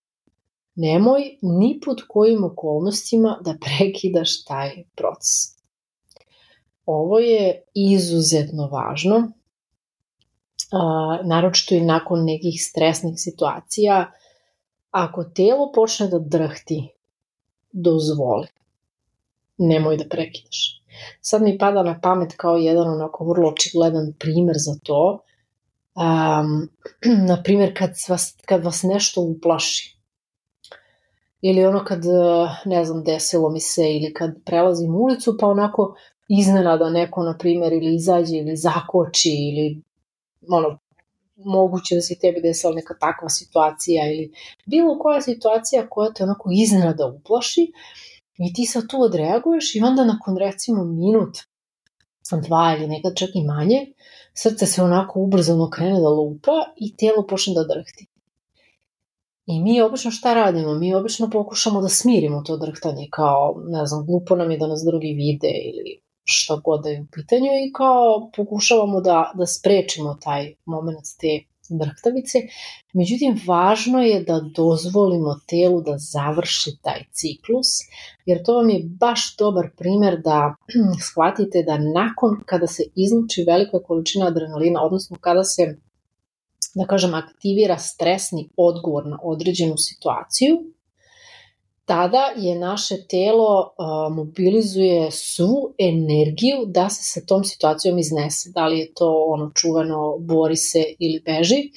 nemoj 0.76 1.38
ni 1.42 1.80
pod 1.86 2.02
kojim 2.08 2.44
okolnostima 2.44 3.38
da 3.46 3.56
prekidaš 3.62 4.44
taj 4.44 4.84
proces. 4.96 5.58
Ovo 6.86 7.20
je 7.20 7.64
izuzetno 7.74 8.68
važno, 8.68 9.32
naročito 11.24 11.76
i 11.76 11.82
nakon 11.82 12.26
nekih 12.26 12.62
stresnih 12.70 13.14
situacija. 13.18 14.12
Ako 14.92 15.24
telo 15.24 15.72
počne 15.76 16.08
da 16.08 16.20
drhti, 16.20 16.90
dozvoli. 17.72 18.48
Nemoj 19.58 19.98
da 19.98 20.06
prekidaš. 20.10 20.84
Sad 21.22 21.42
mi 21.42 21.58
pada 21.58 21.84
na 21.84 22.00
pamet 22.02 22.34
kao 22.38 22.58
jedan 22.58 22.88
onako 22.88 23.26
vrlo 23.26 23.50
očigledan 23.50 24.14
primer 24.20 24.56
za 24.58 24.80
to. 24.84 25.20
Um, 25.96 26.70
na 27.30 27.44
primjer 27.44 27.78
kad 27.78 27.90
vas, 28.10 28.38
kad 28.46 28.64
vas 28.64 28.84
nešto 28.84 29.22
uplaši. 29.22 29.98
Ili 31.42 31.66
ono 31.66 31.84
kad, 31.86 32.02
ne 32.66 32.86
znam, 32.86 33.04
desilo 33.04 33.50
mi 33.50 33.60
se, 33.60 33.82
ili 33.82 34.14
kad 34.14 34.32
prelazim 34.46 34.96
ulicu 34.96 35.38
pa 35.40 35.48
onako 35.48 35.96
iznenada 36.28 36.90
neko, 36.90 37.24
na 37.24 37.38
primjer, 37.38 37.74
ili 37.74 37.96
izađe, 37.96 38.38
ili 38.38 38.56
zakoči, 38.56 39.30
ili 39.30 39.82
ono, 40.50 40.80
moguće 41.38 41.96
da 41.96 42.02
se 42.02 42.20
tebi 42.22 42.42
desila 42.42 42.74
neka 42.74 42.94
takva 43.00 43.30
situacija 43.30 44.12
ili 44.12 44.32
bilo 44.66 45.00
koja 45.00 45.22
situacija 45.22 45.88
koja 45.90 46.14
te 46.14 46.24
onako 46.24 46.50
iznenada 46.54 47.06
uplaši 47.08 47.72
I 48.38 48.54
ti 48.54 48.66
sad 48.66 48.84
tu 48.90 49.02
odreaguješ 49.02 49.76
i 49.76 49.82
onda 49.82 50.06
nakon 50.06 50.38
recimo 50.38 50.84
minut, 50.84 51.38
dva 52.48 52.76
ili 52.78 52.88
nekad 52.88 53.16
čak 53.16 53.30
i 53.34 53.44
manje, 53.44 53.94
srce 54.34 54.66
se 54.66 54.84
onako 54.84 55.20
ubrzano 55.20 55.70
krene 55.70 56.00
da 56.00 56.10
lupa 56.10 56.74
i 56.78 56.96
telo 56.96 57.28
počne 57.28 57.54
da 57.54 57.64
drhti. 57.64 58.08
I 59.46 59.60
mi 59.62 59.82
obično 59.82 60.12
šta 60.12 60.34
radimo? 60.34 60.74
Mi 60.74 60.94
obično 60.96 61.30
pokušamo 61.30 61.82
da 61.82 61.90
smirimo 61.90 62.42
to 62.46 62.58
drhtanje, 62.58 63.08
kao, 63.12 63.64
ne 63.68 63.86
znam, 63.86 64.06
glupo 64.06 64.36
nam 64.36 64.52
je 64.52 64.58
da 64.58 64.68
nas 64.68 64.84
drugi 64.86 65.14
vide 65.14 65.52
ili 65.74 66.00
šta 66.30 66.62
god 66.64 66.84
da 66.84 66.90
je 66.90 67.02
u 67.02 67.06
pitanju 67.12 67.52
i 67.68 67.72
kao 67.74 68.30
pokušavamo 68.36 69.02
da, 69.02 69.32
da 69.36 69.46
sprečimo 69.46 70.18
taj 70.24 70.54
moment 70.66 71.06
te 71.20 71.40
drhtavice. 71.70 72.40
Međutim, 72.94 73.40
važno 73.48 74.02
je 74.02 74.20
da 74.24 74.40
dozvolimo 74.56 75.40
telu 75.48 75.82
da 75.82 75.96
završi 75.98 76.72
taj 76.82 77.04
ciklus, 77.12 77.68
jer 78.26 78.44
to 78.44 78.56
vam 78.56 78.70
je 78.70 78.84
baš 79.00 79.36
dobar 79.38 79.70
primer 79.78 80.22
da 80.22 80.56
shvatite 81.08 81.64
da 81.64 81.78
nakon 81.78 82.42
kada 82.46 82.68
se 82.68 82.84
izluči 82.96 83.46
velika 83.48 83.84
količina 83.84 84.28
adrenalina, 84.28 84.84
odnosno 84.84 85.18
kada 85.22 85.44
se 85.44 85.78
da 86.76 86.86
kažem, 86.86 87.14
aktivira 87.14 87.78
stresni 87.78 88.50
odgovor 88.58 89.06
na 89.06 89.20
određenu 89.24 89.78
situaciju, 89.78 90.58
tada 91.88 92.34
je 92.36 92.60
naše 92.60 92.96
telo 93.10 93.74
uh, 93.78 94.16
mobilizuje 94.16 95.12
svu 95.12 95.74
energiju 95.78 96.66
da 96.66 96.90
se 96.90 97.04
sa 97.04 97.26
tom 97.26 97.44
situacijom 97.44 98.00
iznese. 98.00 98.50
Da 98.52 98.68
li 98.68 98.80
je 98.80 98.94
to 98.94 99.26
ono 99.28 99.52
čuveno 99.56 100.18
bori 100.20 100.56
se 100.56 100.84
ili 101.00 101.22
beži. 101.26 101.72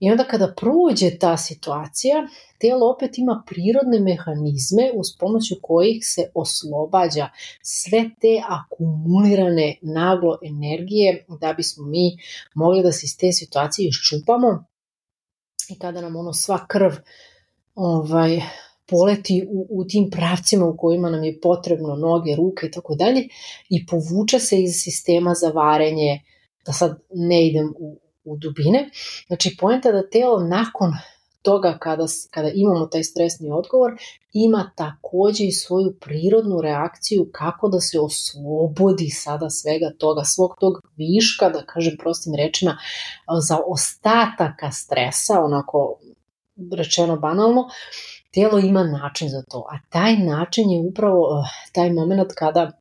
I 0.00 0.10
onda 0.10 0.24
kada 0.24 0.54
prođe 0.56 1.18
ta 1.18 1.36
situacija, 1.36 2.26
telo 2.58 2.90
opet 2.90 3.18
ima 3.18 3.42
prirodne 3.46 4.00
mehanizme 4.00 4.90
uz 4.94 5.06
pomoću 5.18 5.54
kojih 5.62 5.98
se 6.06 6.30
oslobađa 6.34 7.28
sve 7.62 8.10
te 8.20 8.42
akumulirane 8.48 9.76
naglo 9.82 10.38
energije 10.42 11.26
da 11.40 11.52
bismo 11.52 11.86
mi 11.86 12.18
mogli 12.54 12.82
da 12.82 12.92
se 12.92 13.06
iz 13.06 13.18
te 13.18 13.32
situacije 13.32 13.88
iščupamo 13.88 14.64
i 15.68 15.78
kada 15.78 16.00
nam 16.00 16.16
ono 16.16 16.32
sva 16.32 16.66
krv 16.66 16.92
ovaj, 17.74 18.40
poleti 18.88 19.46
u, 19.50 19.66
u 19.70 19.84
tim 19.84 20.10
pravcima 20.10 20.66
u 20.66 20.76
kojima 20.76 21.10
nam 21.10 21.24
je 21.24 21.40
potrebno 21.40 21.96
noge, 21.96 22.36
ruke 22.36 22.66
i 22.66 22.70
tako 22.70 22.94
dalje 22.94 23.28
i 23.68 23.86
povuče 23.86 24.38
se 24.38 24.62
iz 24.62 24.74
sistema 24.74 25.34
za 25.34 25.48
varenje, 25.48 26.20
da 26.66 26.72
sad 26.72 26.98
ne 27.14 27.46
idem 27.46 27.74
u, 27.78 27.98
u 28.24 28.36
dubine. 28.36 28.90
Znači, 29.26 29.56
poenta 29.60 29.92
da 29.92 30.08
telo 30.08 30.40
nakon 30.40 30.92
toga 31.42 31.78
kada, 31.80 32.04
kada 32.30 32.50
imamo 32.54 32.86
taj 32.86 33.04
stresni 33.04 33.50
odgovor, 33.50 33.92
ima 34.32 34.70
takođe 34.76 35.44
i 35.44 35.52
svoju 35.52 35.96
prirodnu 36.00 36.60
reakciju 36.60 37.28
kako 37.32 37.68
da 37.68 37.80
se 37.80 38.00
oslobodi 38.00 39.10
sada 39.10 39.50
svega 39.50 39.90
toga, 39.98 40.24
svog 40.24 40.56
tog 40.60 40.74
viška, 40.96 41.48
da 41.48 41.66
kažem 41.66 41.96
prostim 42.00 42.34
rečima, 42.34 42.78
za 43.48 43.58
ostataka 43.66 44.70
stresa, 44.72 45.40
onako 45.40 45.98
rečeno 46.76 47.16
banalno, 47.16 47.68
telo 48.30 48.58
ima 48.58 48.84
način 48.84 49.28
za 49.28 49.42
to, 49.42 49.66
a 49.70 49.78
taj 49.88 50.16
način 50.16 50.70
je 50.70 50.80
upravo 50.80 51.20
uh, 51.20 51.46
taj 51.72 51.90
moment 51.90 52.32
kada 52.34 52.72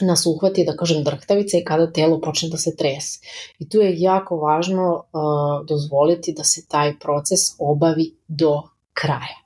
nas 0.00 0.26
uhvati, 0.26 0.64
da 0.64 0.76
kažem, 0.76 1.04
drhtavica 1.04 1.58
i 1.58 1.64
kada 1.64 1.92
telo 1.92 2.20
počne 2.20 2.48
da 2.48 2.56
se 2.56 2.76
trese. 2.76 3.20
I 3.58 3.68
tu 3.68 3.78
je 3.78 4.00
jako 4.00 4.36
važno 4.36 4.94
uh, 4.94 5.66
dozvoliti 5.68 6.34
da 6.36 6.44
se 6.44 6.66
taj 6.68 6.98
proces 6.98 7.40
obavi 7.58 8.14
do 8.28 8.62
kraja. 8.92 9.38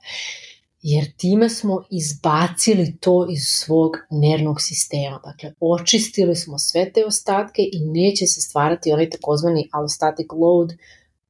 Jer 0.81 1.11
time 1.17 1.49
smo 1.49 1.83
izbacili 1.89 2.97
to 2.99 3.27
iz 3.29 3.41
svog 3.43 3.97
nervnog 4.09 4.61
sistema. 4.61 5.19
Dakle, 5.23 5.53
očistili 5.59 6.35
smo 6.35 6.59
sve 6.59 6.91
te 6.91 7.05
ostatke 7.05 7.61
i 7.71 7.79
neće 7.79 8.25
se 8.25 8.41
stvarati 8.41 8.91
onaj 8.91 9.09
takozvani 9.09 9.69
allostatic 9.71 10.27
load 10.31 10.69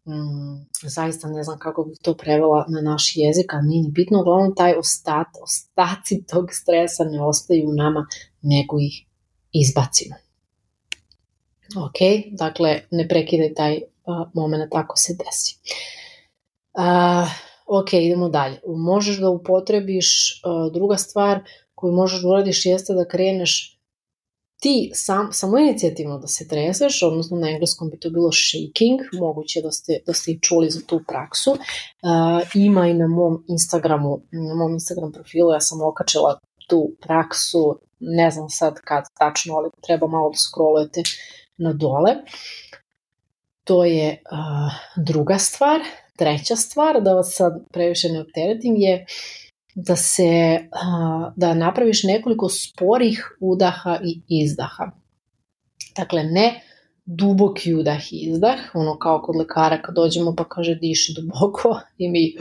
mm, 0.08 0.65
zaista 0.84 1.28
ne 1.28 1.43
znam 1.43 1.60
kako 1.60 1.84
bih 1.84 1.98
to 2.02 2.17
prevela 2.17 2.65
na 2.67 2.82
naš 2.82 3.12
jezik, 3.15 3.54
ali 3.54 3.67
nije 3.67 3.84
ni 3.84 3.91
bitno, 3.91 4.22
uglavnom 4.22 4.56
taj 4.56 4.74
ostat, 4.74 5.28
ostaci 5.43 6.26
tog 6.26 6.48
stresa 6.52 7.04
ne 7.04 7.24
ostaju 7.24 7.70
u 7.70 7.74
nama, 7.74 8.08
nego 8.41 8.80
ih 8.80 9.06
izbacimo. 9.52 10.15
Ok, 11.76 12.00
dakle, 12.32 12.82
ne 12.91 13.08
prekidaj 13.08 13.54
taj 13.54 13.76
uh, 13.76 14.28
moment 14.34 14.76
ako 14.76 14.98
se 14.98 15.13
desi. 15.13 15.58
Uh, 16.74 17.30
ok, 17.65 17.93
idemo 17.93 18.30
dalje. 18.30 18.60
Možeš 18.67 19.17
da 19.17 19.30
upotrebiš, 19.30 20.41
uh, 20.46 20.74
druga 20.74 20.98
stvar 20.98 21.39
koju 21.76 21.93
možeš 21.93 22.22
da 22.22 22.30
uradiš 22.30 22.65
jeste 22.65 22.93
da 22.93 23.08
kreneš 23.08 23.76
ti 24.60 24.91
sam, 24.93 25.30
samo 25.32 25.58
inicijativno 25.58 26.17
da 26.17 26.28
se 26.28 26.48
treseš, 26.48 27.04
odnosno 27.04 27.38
na 27.38 27.50
engleskom 27.50 27.89
bi 27.89 28.00
to 28.00 28.10
bilo 28.10 28.30
shaking, 28.32 29.00
moguće 29.13 29.62
da 29.62 29.72
ste, 29.72 30.00
da 30.06 30.13
ste 30.13 30.32
i 30.32 30.39
čuli 30.39 30.70
za 30.70 30.82
tu 30.88 31.02
praksu. 31.08 31.52
Uh, 31.52 31.58
ima 32.54 32.88
i 32.88 32.93
na 32.93 33.08
mom 33.08 33.43
Instagramu, 33.48 34.22
na 34.32 34.56
mom 34.56 34.74
Instagram 34.74 35.12
profilu, 35.12 35.52
ja 35.54 35.60
sam 35.60 35.82
okačila 35.82 36.39
tu 36.67 36.91
praksu, 37.02 37.80
ne 38.00 38.32
znam 38.32 38.50
sad 38.50 38.74
kad 38.84 39.04
tačno, 39.20 39.56
ali 39.56 39.70
treba 39.86 40.08
malo 40.08 40.30
da 40.30 40.38
scrollujete 40.38 41.02
na 41.58 41.74
dole. 41.74 42.15
To 43.63 43.86
je 43.86 44.22
uh, 44.32 45.04
druga 45.06 45.38
stvar. 45.38 45.80
Treća 46.17 46.56
stvar, 46.56 47.02
da 47.02 47.13
vas 47.13 47.36
sad 47.36 47.54
previše 47.72 48.10
ne 48.10 48.22
opteretim, 48.22 48.76
je 48.76 49.06
da 49.79 49.95
se 49.95 50.59
da 51.35 51.53
napraviš 51.53 52.03
nekoliko 52.03 52.49
sporih 52.49 53.37
udaha 53.39 53.99
i 54.03 54.21
izdaha. 54.27 54.91
Dakle, 55.97 56.23
ne 56.23 56.61
duboki 57.05 57.73
udah 57.73 58.13
i 58.13 58.17
izdah, 58.17 58.59
ono 58.73 58.97
kao 58.99 59.21
kod 59.21 59.35
lekara 59.35 59.81
kad 59.81 59.95
dođemo 59.95 60.35
pa 60.35 60.43
kaže 60.43 60.75
diši 60.75 61.13
duboko 61.15 61.79
i 61.97 62.09
mi, 62.09 62.35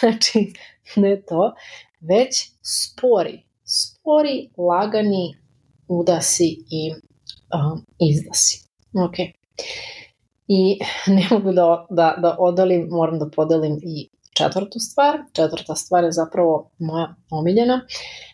znači 0.00 0.52
ne 0.96 1.22
to, 1.22 1.54
već 2.00 2.50
spori, 2.62 3.42
spori, 3.64 4.50
lagani 4.56 5.36
udasi 5.88 6.64
i 6.70 6.92
um, 7.54 7.86
izdasi. 8.10 8.68
Ok. 9.04 9.18
I 10.48 10.78
ne 11.16 11.28
mogu 11.30 11.52
da, 11.52 11.86
da, 11.90 12.16
da 12.22 12.36
odalim, 12.38 12.88
moram 12.90 13.18
da 13.18 13.30
podelim 13.30 13.78
i 13.82 14.08
četvrtu 14.34 14.78
stvar. 14.78 15.18
Četvrta 15.32 15.74
stvar 15.74 16.04
je 16.04 16.12
zapravo 16.12 16.70
moja 16.78 17.14
omiljena, 17.30 17.86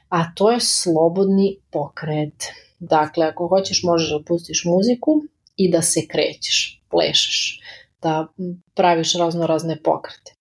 a 0.08 0.34
to 0.34 0.50
je 0.50 0.60
slobodni 0.60 1.58
pokret. 1.70 2.44
Dakle, 2.78 3.26
ako 3.26 3.48
hoćeš 3.48 3.82
možeš 3.82 4.10
da 4.10 4.24
pustiš 4.26 4.64
muziku 4.64 5.22
i 5.56 5.70
da 5.70 5.82
se 5.82 6.06
krećeš, 6.08 6.82
plešeš, 6.90 7.60
da 8.02 8.26
praviš 8.74 9.14
razno 9.14 9.46
razne 9.46 9.82
pokrete. 9.82 10.34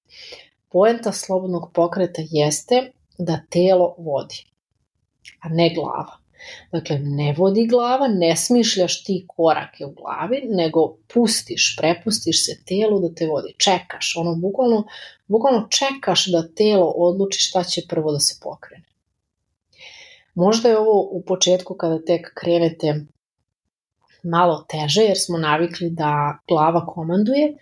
Poenta 0.70 1.12
slobodnog 1.12 1.72
pokreta 1.74 2.22
jeste 2.30 2.92
da 3.18 3.40
telo 3.50 3.96
vodi, 3.98 4.46
a 5.40 5.50
ne 5.50 5.74
glava. 5.74 6.25
Dakle, 6.72 7.00
ne 7.00 7.34
vodi 7.38 7.68
glava, 7.68 8.08
ne 8.08 8.36
smišljaš 8.36 9.04
ti 9.04 9.26
korake 9.28 9.86
u 9.86 9.92
glavi, 9.92 10.42
nego 10.50 10.98
pustiš, 11.14 11.76
prepustiš 11.78 12.46
se 12.46 12.64
telu 12.66 13.00
da 13.00 13.14
te 13.16 13.28
vodi. 13.28 13.54
Čekaš, 13.58 14.14
ono, 14.18 14.36
bukvalno, 14.36 14.84
bukvalno 15.28 15.68
čekaš 15.70 16.26
da 16.32 16.48
telo 16.48 16.86
odluči 16.86 17.40
šta 17.40 17.64
će 17.64 17.82
prvo 17.90 18.12
da 18.12 18.20
se 18.20 18.40
pokrene. 18.44 18.86
Možda 20.34 20.70
je 20.70 20.78
ovo 20.78 21.02
u 21.12 21.24
početku 21.28 21.74
kada 21.74 22.06
tek 22.06 22.32
krenete 22.34 23.06
malo 24.24 24.66
teže, 24.70 25.02
jer 25.02 25.18
smo 25.18 25.38
navikli 25.38 25.90
da 25.90 26.38
glava 26.48 26.86
komanduje, 26.86 27.58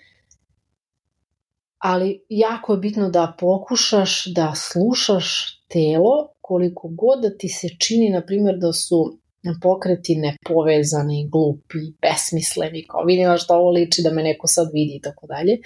ali 1.78 2.26
jako 2.30 2.74
je 2.74 2.78
bitno 2.78 3.10
da 3.10 3.36
pokušaš 3.39 4.26
da 4.26 4.54
slušaš 4.56 5.60
telo 5.67 6.33
koliko 6.46 6.88
god 6.88 7.22
da 7.22 7.38
ti 7.38 7.50
se 7.50 7.68
čini, 7.80 8.10
na 8.10 8.22
primjer, 8.22 8.58
da 8.58 8.74
su 8.74 9.18
pokreti 9.62 10.16
nepovezani, 10.16 11.30
glupi, 11.32 11.78
besmisleni, 12.02 12.86
kao 12.88 13.04
vidim 13.04 13.38
što 13.38 13.56
ovo 13.56 13.70
liči 13.70 14.02
da 14.04 14.12
me 14.12 14.24
neko 14.24 14.48
sad 14.48 14.68
vidi 14.74 14.96
i 14.96 15.02
tako 15.02 15.28
dalje. 15.28 15.58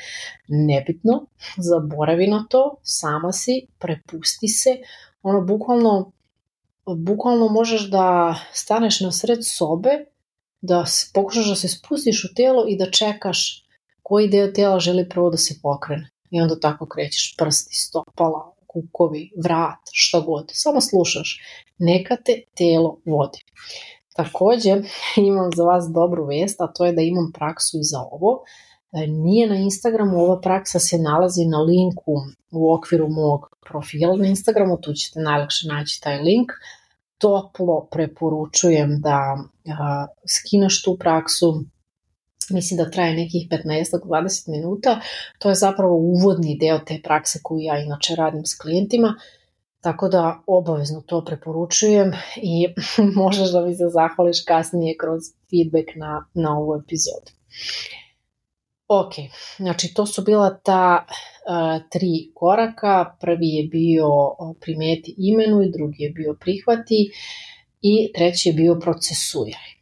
Nebitno, 0.48 1.26
zaboravi 1.58 2.28
na 2.28 2.46
to, 2.50 2.76
sama 2.84 3.32
si, 3.32 3.68
prepusti 3.80 4.48
se, 4.48 4.78
ono 5.22 5.42
bukvalno, 5.42 6.12
bukvalno 6.98 7.48
možeš 7.48 7.90
da 7.90 8.36
staneš 8.54 9.00
na 9.02 9.12
sred 9.12 9.40
sobe, 9.46 10.06
da 10.62 10.84
pokušaš 11.14 11.50
da 11.50 11.56
se 11.56 11.68
spustiš 11.68 12.24
u 12.26 12.34
telo 12.36 12.66
i 12.68 12.78
da 12.78 12.92
čekaš 12.92 13.64
koji 14.04 14.30
deo 14.30 14.48
tela 14.48 14.80
želi 14.80 15.10
prvo 15.10 15.30
da 15.30 15.38
se 15.38 15.56
pokrene. 15.62 16.10
I 16.30 16.42
onda 16.42 16.60
tako 16.60 16.86
krećeš 16.86 17.36
prsti, 17.38 17.76
stopala, 17.76 18.57
kukovi, 18.82 19.32
vrat, 19.44 19.80
što 19.92 20.22
god. 20.22 20.50
Samo 20.54 20.82
slušaš. 20.82 21.40
Neka 21.78 22.16
te 22.26 22.42
telo 22.58 22.98
vodi. 23.06 23.40
Takođe, 24.16 24.82
imam 25.30 25.50
za 25.56 25.64
vas 25.64 25.86
dobru 25.94 26.26
vest, 26.26 26.62
a 26.62 26.68
to 26.68 26.86
je 26.86 26.94
da 26.94 27.02
imam 27.02 27.32
praksu 27.34 27.78
i 27.78 27.84
za 27.84 28.00
ovo. 28.12 28.44
E, 28.92 29.08
nije 29.08 29.48
na 29.48 29.56
Instagramu, 29.56 30.18
ova 30.18 30.42
praksa 30.42 30.80
se 30.80 30.98
nalazi 30.98 31.46
na 31.46 31.58
linku 31.58 32.16
u 32.52 32.74
okviru 32.74 33.10
mog 33.10 33.40
profila 33.68 34.16
na 34.16 34.28
Instagramu, 34.28 34.78
tu 34.82 34.94
ćete 34.94 35.20
najlakše 35.20 35.68
naći 35.68 36.02
taj 36.02 36.18
link. 36.22 36.52
Toplo 37.18 37.88
preporučujem 37.92 39.02
da 39.02 39.38
a, 39.80 40.08
skineš 40.28 40.84
tu 40.84 40.98
praksu, 41.00 41.64
mislim 42.50 42.78
da 42.78 42.92
traje 42.92 43.14
nekih 43.14 43.48
15-20 43.50 44.50
minuta. 44.50 45.00
To 45.40 45.50
je 45.50 45.56
zapravo 45.56 45.96
uvodni 45.96 46.58
deo 46.62 46.80
te 46.80 47.00
prakse 47.04 47.40
koju 47.44 47.60
ja 47.60 47.80
inače 47.80 48.16
radim 48.16 48.46
s 48.46 48.58
klijentima, 48.58 49.16
tako 49.82 50.08
da 50.08 50.40
obavezno 50.48 51.02
to 51.02 51.26
preporučujem 51.26 52.12
i 52.36 52.68
možeš 53.22 53.52
da 53.52 53.62
mi 53.62 53.76
se 53.76 53.84
zahvališ 53.94 54.44
kasnije 54.46 54.98
kroz 54.98 55.22
feedback 55.50 55.96
na, 55.96 56.26
na 56.34 56.58
ovu 56.58 56.76
epizodu. 56.76 57.32
Ok, 58.88 59.14
znači 59.58 59.94
to 59.94 60.06
su 60.06 60.22
bila 60.22 60.60
ta 60.64 61.06
uh, 61.08 61.90
tri 61.90 62.32
koraka. 62.34 63.16
Prvi 63.20 63.48
je 63.48 63.68
bio 63.68 64.08
primeti 64.62 65.16
imenu 65.18 65.62
drugi 65.78 66.04
je 66.04 66.10
bio 66.10 66.38
prihvati 66.40 67.12
i 67.82 68.12
treći 68.14 68.50
je 68.50 68.54
bio 68.54 68.76
procesuiraj. 68.76 69.77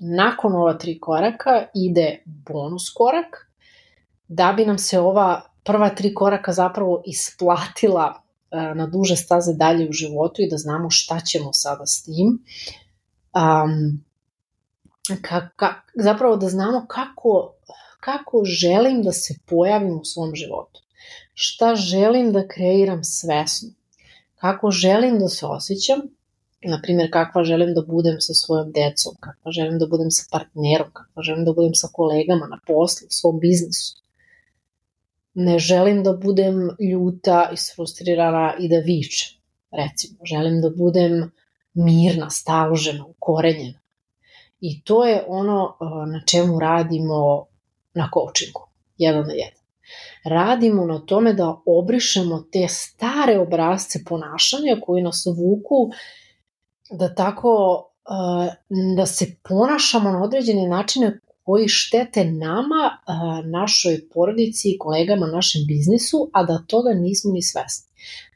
Nakon 0.00 0.54
ova 0.54 0.74
tri 0.74 1.00
koraka 1.00 1.66
ide 1.74 2.22
bonus 2.24 2.90
korak, 2.94 3.50
da 4.28 4.52
bi 4.52 4.66
nam 4.66 4.78
se 4.78 5.00
ova 5.00 5.42
prva 5.64 5.90
tri 5.90 6.14
koraka 6.14 6.52
zapravo 6.52 7.02
isplatila 7.06 8.22
e, 8.50 8.74
na 8.74 8.86
duže 8.86 9.16
staze 9.16 9.54
dalje 9.54 9.88
u 9.88 9.92
životu 9.92 10.42
i 10.42 10.50
da 10.50 10.56
znamo 10.56 10.90
šta 10.90 11.20
ćemo 11.20 11.52
sada 11.52 11.86
s 11.86 12.02
tim. 12.02 12.38
Um, 13.34 14.04
ka, 15.22 15.48
ka, 15.56 15.74
zapravo 15.94 16.36
da 16.36 16.48
znamo 16.48 16.86
kako, 16.88 17.54
kako 18.00 18.44
želim 18.44 19.02
da 19.02 19.12
se 19.12 19.34
pojavim 19.46 20.00
u 20.00 20.04
svom 20.04 20.34
životu. 20.34 20.80
Šta 21.34 21.74
želim 21.74 22.32
da 22.32 22.48
kreiram 22.48 23.04
svesno. 23.04 23.68
Kako 24.34 24.70
želim 24.70 25.18
da 25.18 25.28
se 25.28 25.46
osjećam 25.46 26.00
na 26.64 26.80
primjer 26.82 27.10
kakva 27.12 27.44
želim 27.44 27.74
da 27.74 27.82
budem 27.82 28.20
sa 28.20 28.34
svojom 28.34 28.72
decom, 28.72 29.14
kakva 29.20 29.52
želim 29.52 29.78
da 29.78 29.86
budem 29.86 30.10
sa 30.10 30.24
partnerom, 30.30 30.90
kakva 30.92 31.22
želim 31.22 31.44
da 31.44 31.52
budem 31.52 31.74
sa 31.74 31.88
kolegama 31.92 32.46
na 32.46 32.58
poslu, 32.66 33.06
u 33.06 33.10
svom 33.10 33.40
biznisu. 33.40 34.02
Ne 35.34 35.58
želim 35.58 36.02
da 36.02 36.12
budem 36.12 36.70
ljuta, 36.90 37.50
isfrustrirana 37.52 38.54
i 38.58 38.68
da 38.68 38.78
vičem, 38.78 39.38
recimo. 39.70 40.18
Želim 40.24 40.60
da 40.60 40.70
budem 40.70 41.32
mirna, 41.74 42.30
staložena, 42.30 43.06
ukorenjena. 43.06 43.78
I 44.60 44.82
to 44.82 45.04
je 45.06 45.24
ono 45.28 45.76
na 46.06 46.22
čemu 46.26 46.60
radimo 46.60 47.46
na 47.94 48.10
coachingu, 48.14 48.68
jedan 48.98 49.26
na 49.26 49.32
jedan. 49.32 49.60
Radimo 50.24 50.86
na 50.86 50.98
tome 50.98 51.32
da 51.32 51.56
obrišemo 51.66 52.44
te 52.52 52.68
stare 52.68 53.38
obrazce 53.38 53.98
ponašanja 54.08 54.76
koji 54.80 55.02
nas 55.02 55.26
vuku 55.26 55.90
da 56.90 57.14
tako 57.14 57.82
da 58.96 59.06
se 59.06 59.36
ponašamo 59.42 60.10
na 60.10 60.22
određene 60.22 60.68
načine 60.68 61.20
koji 61.42 61.68
štete 61.68 62.24
nama, 62.24 62.98
našoj 63.44 64.08
porodici, 64.14 64.76
kolegama, 64.78 65.26
našem 65.26 65.62
biznisu, 65.68 66.30
a 66.32 66.42
da 66.42 66.64
toga 66.66 66.90
nismo 66.94 67.32
ni 67.32 67.42
svesni. 67.42 67.86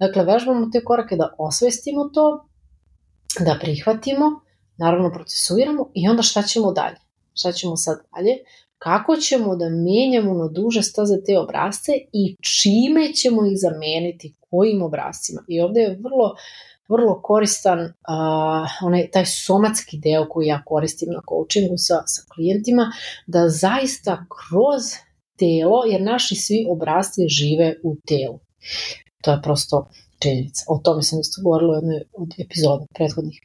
Dakle, 0.00 0.24
vežbamo 0.24 0.68
te 0.72 0.84
korake 0.84 1.16
da 1.16 1.34
osvestimo 1.38 2.04
to, 2.14 2.46
da 3.40 3.58
prihvatimo, 3.60 4.40
naravno 4.76 5.12
procesuiramo 5.12 5.90
i 5.94 6.08
onda 6.08 6.22
šta 6.22 6.42
ćemo 6.42 6.72
dalje? 6.72 6.96
Šta 7.34 7.52
ćemo 7.52 7.76
sad 7.76 7.98
dalje? 8.14 8.36
Kako 8.78 9.16
ćemo 9.16 9.56
da 9.56 9.68
menjamo 9.68 10.34
na 10.34 10.48
duže 10.48 10.82
staze 10.82 11.16
te 11.26 11.38
obrazce 11.38 11.92
i 12.12 12.36
čime 12.40 13.12
ćemo 13.12 13.46
ih 13.46 13.58
zameniti, 13.58 14.34
kojim 14.50 14.82
obrazcima? 14.82 15.44
I 15.48 15.60
ovde 15.60 15.80
je 15.80 15.98
vrlo 16.02 16.24
uh, 16.24 16.38
vrlo 16.90 17.20
koristan 17.22 17.80
uh, 17.80 18.86
onaj, 18.86 19.10
taj 19.10 19.26
somatski 19.26 19.98
deo 19.98 20.28
koji 20.28 20.46
ja 20.46 20.62
koristim 20.66 21.08
na 21.12 21.20
coachingu 21.28 21.76
sa, 21.76 22.02
sa 22.06 22.22
klijentima, 22.34 22.92
da 23.26 23.48
zaista 23.48 24.16
kroz 24.16 24.82
telo, 25.38 25.84
jer 25.86 26.02
naši 26.02 26.34
svi 26.34 26.66
obrazci 26.70 27.28
žive 27.28 27.74
u 27.84 27.96
telu. 28.06 28.38
To 29.22 29.32
je 29.32 29.42
prosto 29.42 29.88
činjenica. 30.22 30.64
O 30.68 30.78
tome 30.84 31.02
sam 31.02 31.20
isto 31.20 31.42
govorila 31.42 31.72
u 31.72 31.76
jednoj 31.76 32.02
od 32.12 32.34
epizoda 32.38 32.86
prethodnih. 32.94 33.40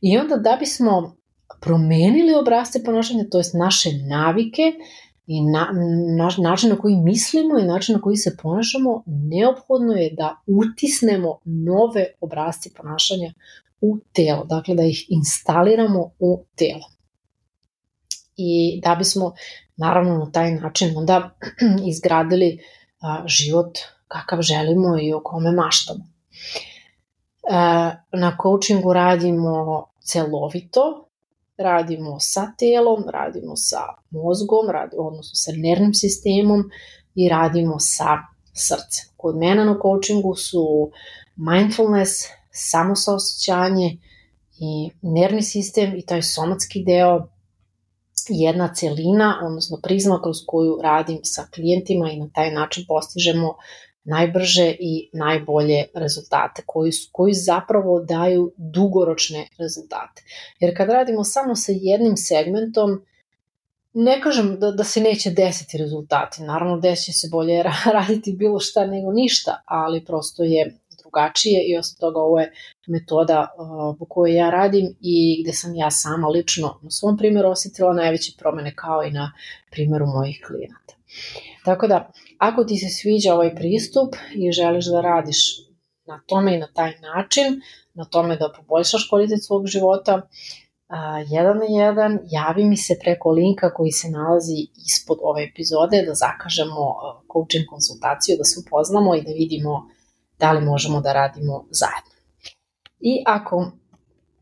I 0.00 0.18
onda 0.18 0.36
da 0.36 0.56
bismo 0.60 1.16
promenili 1.60 2.34
obrazce 2.34 2.84
ponašanja, 2.84 3.24
to 3.30 3.38
jest 3.38 3.54
naše 3.54 3.90
navike 3.92 4.62
i 5.26 5.42
na, 5.42 5.68
naš, 6.16 6.38
način 6.38 6.70
na 6.70 6.76
koji 6.76 6.96
mislimo 6.96 7.58
i 7.58 7.64
način 7.64 7.94
na 7.94 8.00
koji 8.00 8.16
se 8.16 8.36
ponašamo, 8.42 9.02
neophodno 9.06 9.92
je 9.92 10.10
da 10.10 10.36
utisnemo 10.46 11.38
nove 11.44 12.06
obrazce 12.20 12.70
ponašanja 12.76 13.32
u 13.80 13.98
telo, 14.12 14.44
dakle 14.44 14.74
da 14.74 14.82
ih 14.82 15.06
instaliramo 15.08 16.10
u 16.18 16.44
telo. 16.54 16.90
I 18.36 18.80
da 18.84 18.94
bismo 18.94 19.32
naravno 19.76 20.18
na 20.18 20.30
taj 20.32 20.54
način 20.54 20.96
onda 20.96 21.36
izgradili 21.90 22.58
a, 23.00 23.22
život 23.26 23.78
kakav 24.08 24.42
želimo 24.42 24.98
i 25.02 25.12
o 25.12 25.20
kome 25.24 25.52
maštamo. 25.52 26.00
E, 26.00 27.54
na 28.12 28.36
coachingu 28.42 28.92
radimo 28.92 29.86
celovito, 30.00 31.03
radimo 31.58 32.16
sa 32.20 32.52
telom, 32.58 33.04
radimo 33.12 33.56
sa 33.56 33.78
mozgom, 34.10 34.70
radimo, 34.70 35.02
odnosno 35.02 35.34
sa 35.34 35.52
nervnim 35.56 35.94
sistemom 35.94 36.64
i 37.14 37.28
radimo 37.28 37.78
sa 37.78 38.18
srcem. 38.52 39.10
Kod 39.16 39.36
mene 39.36 39.64
na 39.64 39.78
coachingu 39.82 40.34
su 40.34 40.90
mindfulness, 41.36 42.10
samosaosećanje 42.50 43.98
i 44.58 44.90
nervni 45.02 45.42
sistem 45.42 45.96
i 45.96 46.06
taj 46.06 46.22
somatski 46.22 46.84
deo 46.84 47.28
jedna 48.28 48.74
celina, 48.74 49.40
odnosno 49.44 49.78
prizma 49.82 50.20
kroz 50.22 50.36
koju 50.46 50.78
radim 50.82 51.20
sa 51.22 51.46
klijentima 51.54 52.10
i 52.10 52.20
na 52.20 52.28
taj 52.34 52.52
način 52.52 52.84
postižemo 52.88 53.54
najbrže 54.04 54.74
i 54.80 55.10
najbolje 55.12 55.84
rezultate 55.94 56.62
koji, 56.66 56.92
su, 56.92 57.08
koji 57.12 57.32
zapravo 57.32 58.00
daju 58.00 58.52
dugoročne 58.56 59.48
rezultate. 59.58 60.22
Jer 60.60 60.76
kad 60.76 60.88
radimo 60.88 61.24
samo 61.24 61.56
sa 61.56 61.72
jednim 61.74 62.16
segmentom, 62.16 63.04
ne 63.92 64.20
kažem 64.20 64.60
da, 64.60 64.70
da 64.70 64.84
se 64.84 65.00
neće 65.00 65.30
desiti 65.30 65.78
rezultati, 65.78 66.42
naravno 66.42 66.80
desit 66.80 67.04
će 67.04 67.12
se 67.12 67.28
bolje 67.30 67.62
raditi 67.98 68.32
bilo 68.32 68.60
šta 68.60 68.86
nego 68.86 69.12
ništa, 69.12 69.62
ali 69.66 70.04
prosto 70.04 70.42
je 70.42 70.78
drugačije 71.02 71.64
i 71.68 71.78
osim 71.78 71.96
toga 72.00 72.20
ovo 72.20 72.40
je 72.40 72.52
metoda 72.86 73.54
uh, 73.58 73.96
po 73.98 74.04
kojoj 74.04 74.36
ja 74.36 74.50
radim 74.50 74.96
i 75.00 75.42
gde 75.42 75.52
sam 75.52 75.74
ja 75.74 75.90
sama 75.90 76.28
lično 76.28 76.78
na 76.82 76.90
svom 76.90 77.16
primjeru 77.16 77.48
osetila 77.48 77.92
najveće 77.92 78.32
promene 78.38 78.74
kao 78.74 79.02
i 79.02 79.10
na 79.10 79.32
primjeru 79.70 80.06
mojih 80.06 80.44
klijenata. 80.46 80.94
Tako 81.64 81.86
da, 81.86 82.12
ako 82.38 82.64
ti 82.64 82.76
se 82.76 82.88
sviđa 82.88 83.34
ovaj 83.34 83.54
pristup 83.54 84.14
i 84.34 84.52
želiš 84.52 84.86
da 84.86 85.00
radiš 85.00 85.38
na 86.06 86.20
tome 86.26 86.54
i 86.54 86.58
na 86.58 86.68
taj 86.74 86.92
način, 87.00 87.60
na 87.94 88.04
tome 88.04 88.36
da 88.36 88.52
poboljšaš 88.56 89.08
kvalitet 89.08 89.44
svog 89.44 89.66
života, 89.66 90.28
jedan 91.28 91.58
na 91.58 91.64
jedan, 91.84 92.18
javi 92.30 92.64
mi 92.64 92.76
se 92.76 92.98
preko 93.02 93.30
linka 93.30 93.74
koji 93.74 93.90
se 93.90 94.10
nalazi 94.10 94.66
ispod 94.86 95.18
ove 95.22 95.44
epizode 95.44 96.02
da 96.02 96.14
zakažemo 96.14 96.94
coaching 97.32 97.64
konsultaciju, 97.70 98.36
da 98.38 98.44
se 98.44 98.60
upoznamo 98.66 99.14
i 99.14 99.22
da 99.22 99.32
vidimo 99.32 99.88
da 100.38 100.52
li 100.52 100.64
možemo 100.64 101.00
da 101.00 101.12
radimo 101.12 101.66
zajedno. 101.70 102.14
I 103.00 103.22
ako 103.26 103.70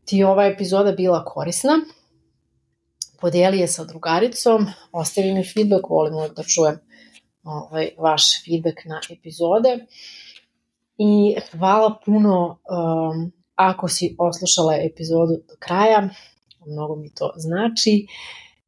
ti 0.05 0.23
ova 0.23 0.45
epizoda 0.45 0.91
bila 0.91 1.25
korisna, 1.25 1.73
podijeli 3.21 3.59
je 3.59 3.67
sa 3.67 3.83
drugaricom, 3.83 4.65
ostavi 4.91 5.33
mi 5.33 5.43
feedback, 5.53 5.89
volimo 5.89 6.27
da 6.29 6.43
čujem 6.43 6.79
ovaj, 7.43 7.89
vaš 7.97 8.23
feedback 8.45 8.85
na 8.85 9.01
epizode. 9.11 9.85
I 10.97 11.35
hvala 11.51 11.99
puno 12.05 12.49
um, 12.49 13.31
ako 13.55 13.87
si 13.87 14.15
oslušala 14.19 14.75
epizodu 14.75 15.33
do 15.33 15.55
kraja, 15.59 16.09
mnogo 16.65 16.95
mi 16.95 17.13
to 17.13 17.33
znači 17.35 18.07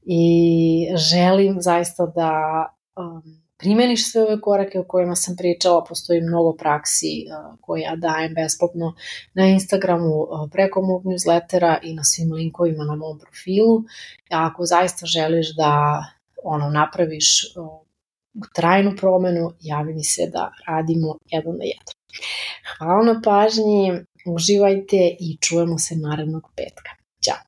i 0.02 0.88
želim 0.96 1.62
zaista 1.62 2.06
da 2.06 2.66
um, 2.96 3.42
primeniš 3.58 4.12
sve 4.12 4.24
ove 4.24 4.42
korake 4.42 4.80
o 4.80 4.84
kojima 4.88 5.16
sam 5.16 5.36
pričala, 5.38 5.84
postoji 5.84 6.22
mnogo 6.22 6.54
praksi 6.54 7.26
uh, 7.26 7.60
koje 7.62 7.82
ja 7.82 7.96
dajem 7.96 8.34
besplatno 8.34 8.96
na 9.34 9.46
Instagramu 9.46 10.16
uh, 10.22 10.50
preko 10.52 10.82
mog 10.82 11.04
newslettera 11.04 11.78
i 11.84 11.94
na 11.94 12.04
svim 12.04 12.34
linkovima 12.34 12.84
na 12.84 12.96
mom 12.96 13.20
profilu. 13.20 13.84
Ako 14.30 14.66
zaista 14.66 15.06
želiš 15.06 15.56
da 15.56 16.04
ono 16.44 16.70
napraviš 16.70 17.56
uh, 17.58 17.85
trajnu 18.56 18.96
promenu, 18.98 19.52
javi 19.62 19.94
mi 19.94 20.04
se 20.04 20.30
da 20.34 20.52
radimo 20.68 21.18
jedan 21.32 21.58
na 21.58 21.64
jedan. 21.64 21.96
Hvala 22.78 23.04
na 23.04 23.22
pažnji, 23.24 24.06
uživajte 24.26 25.16
i 25.20 25.38
čujemo 25.42 25.78
se 25.78 25.96
narednog 25.96 26.52
petka. 26.56 26.92
Ćao! 27.22 27.42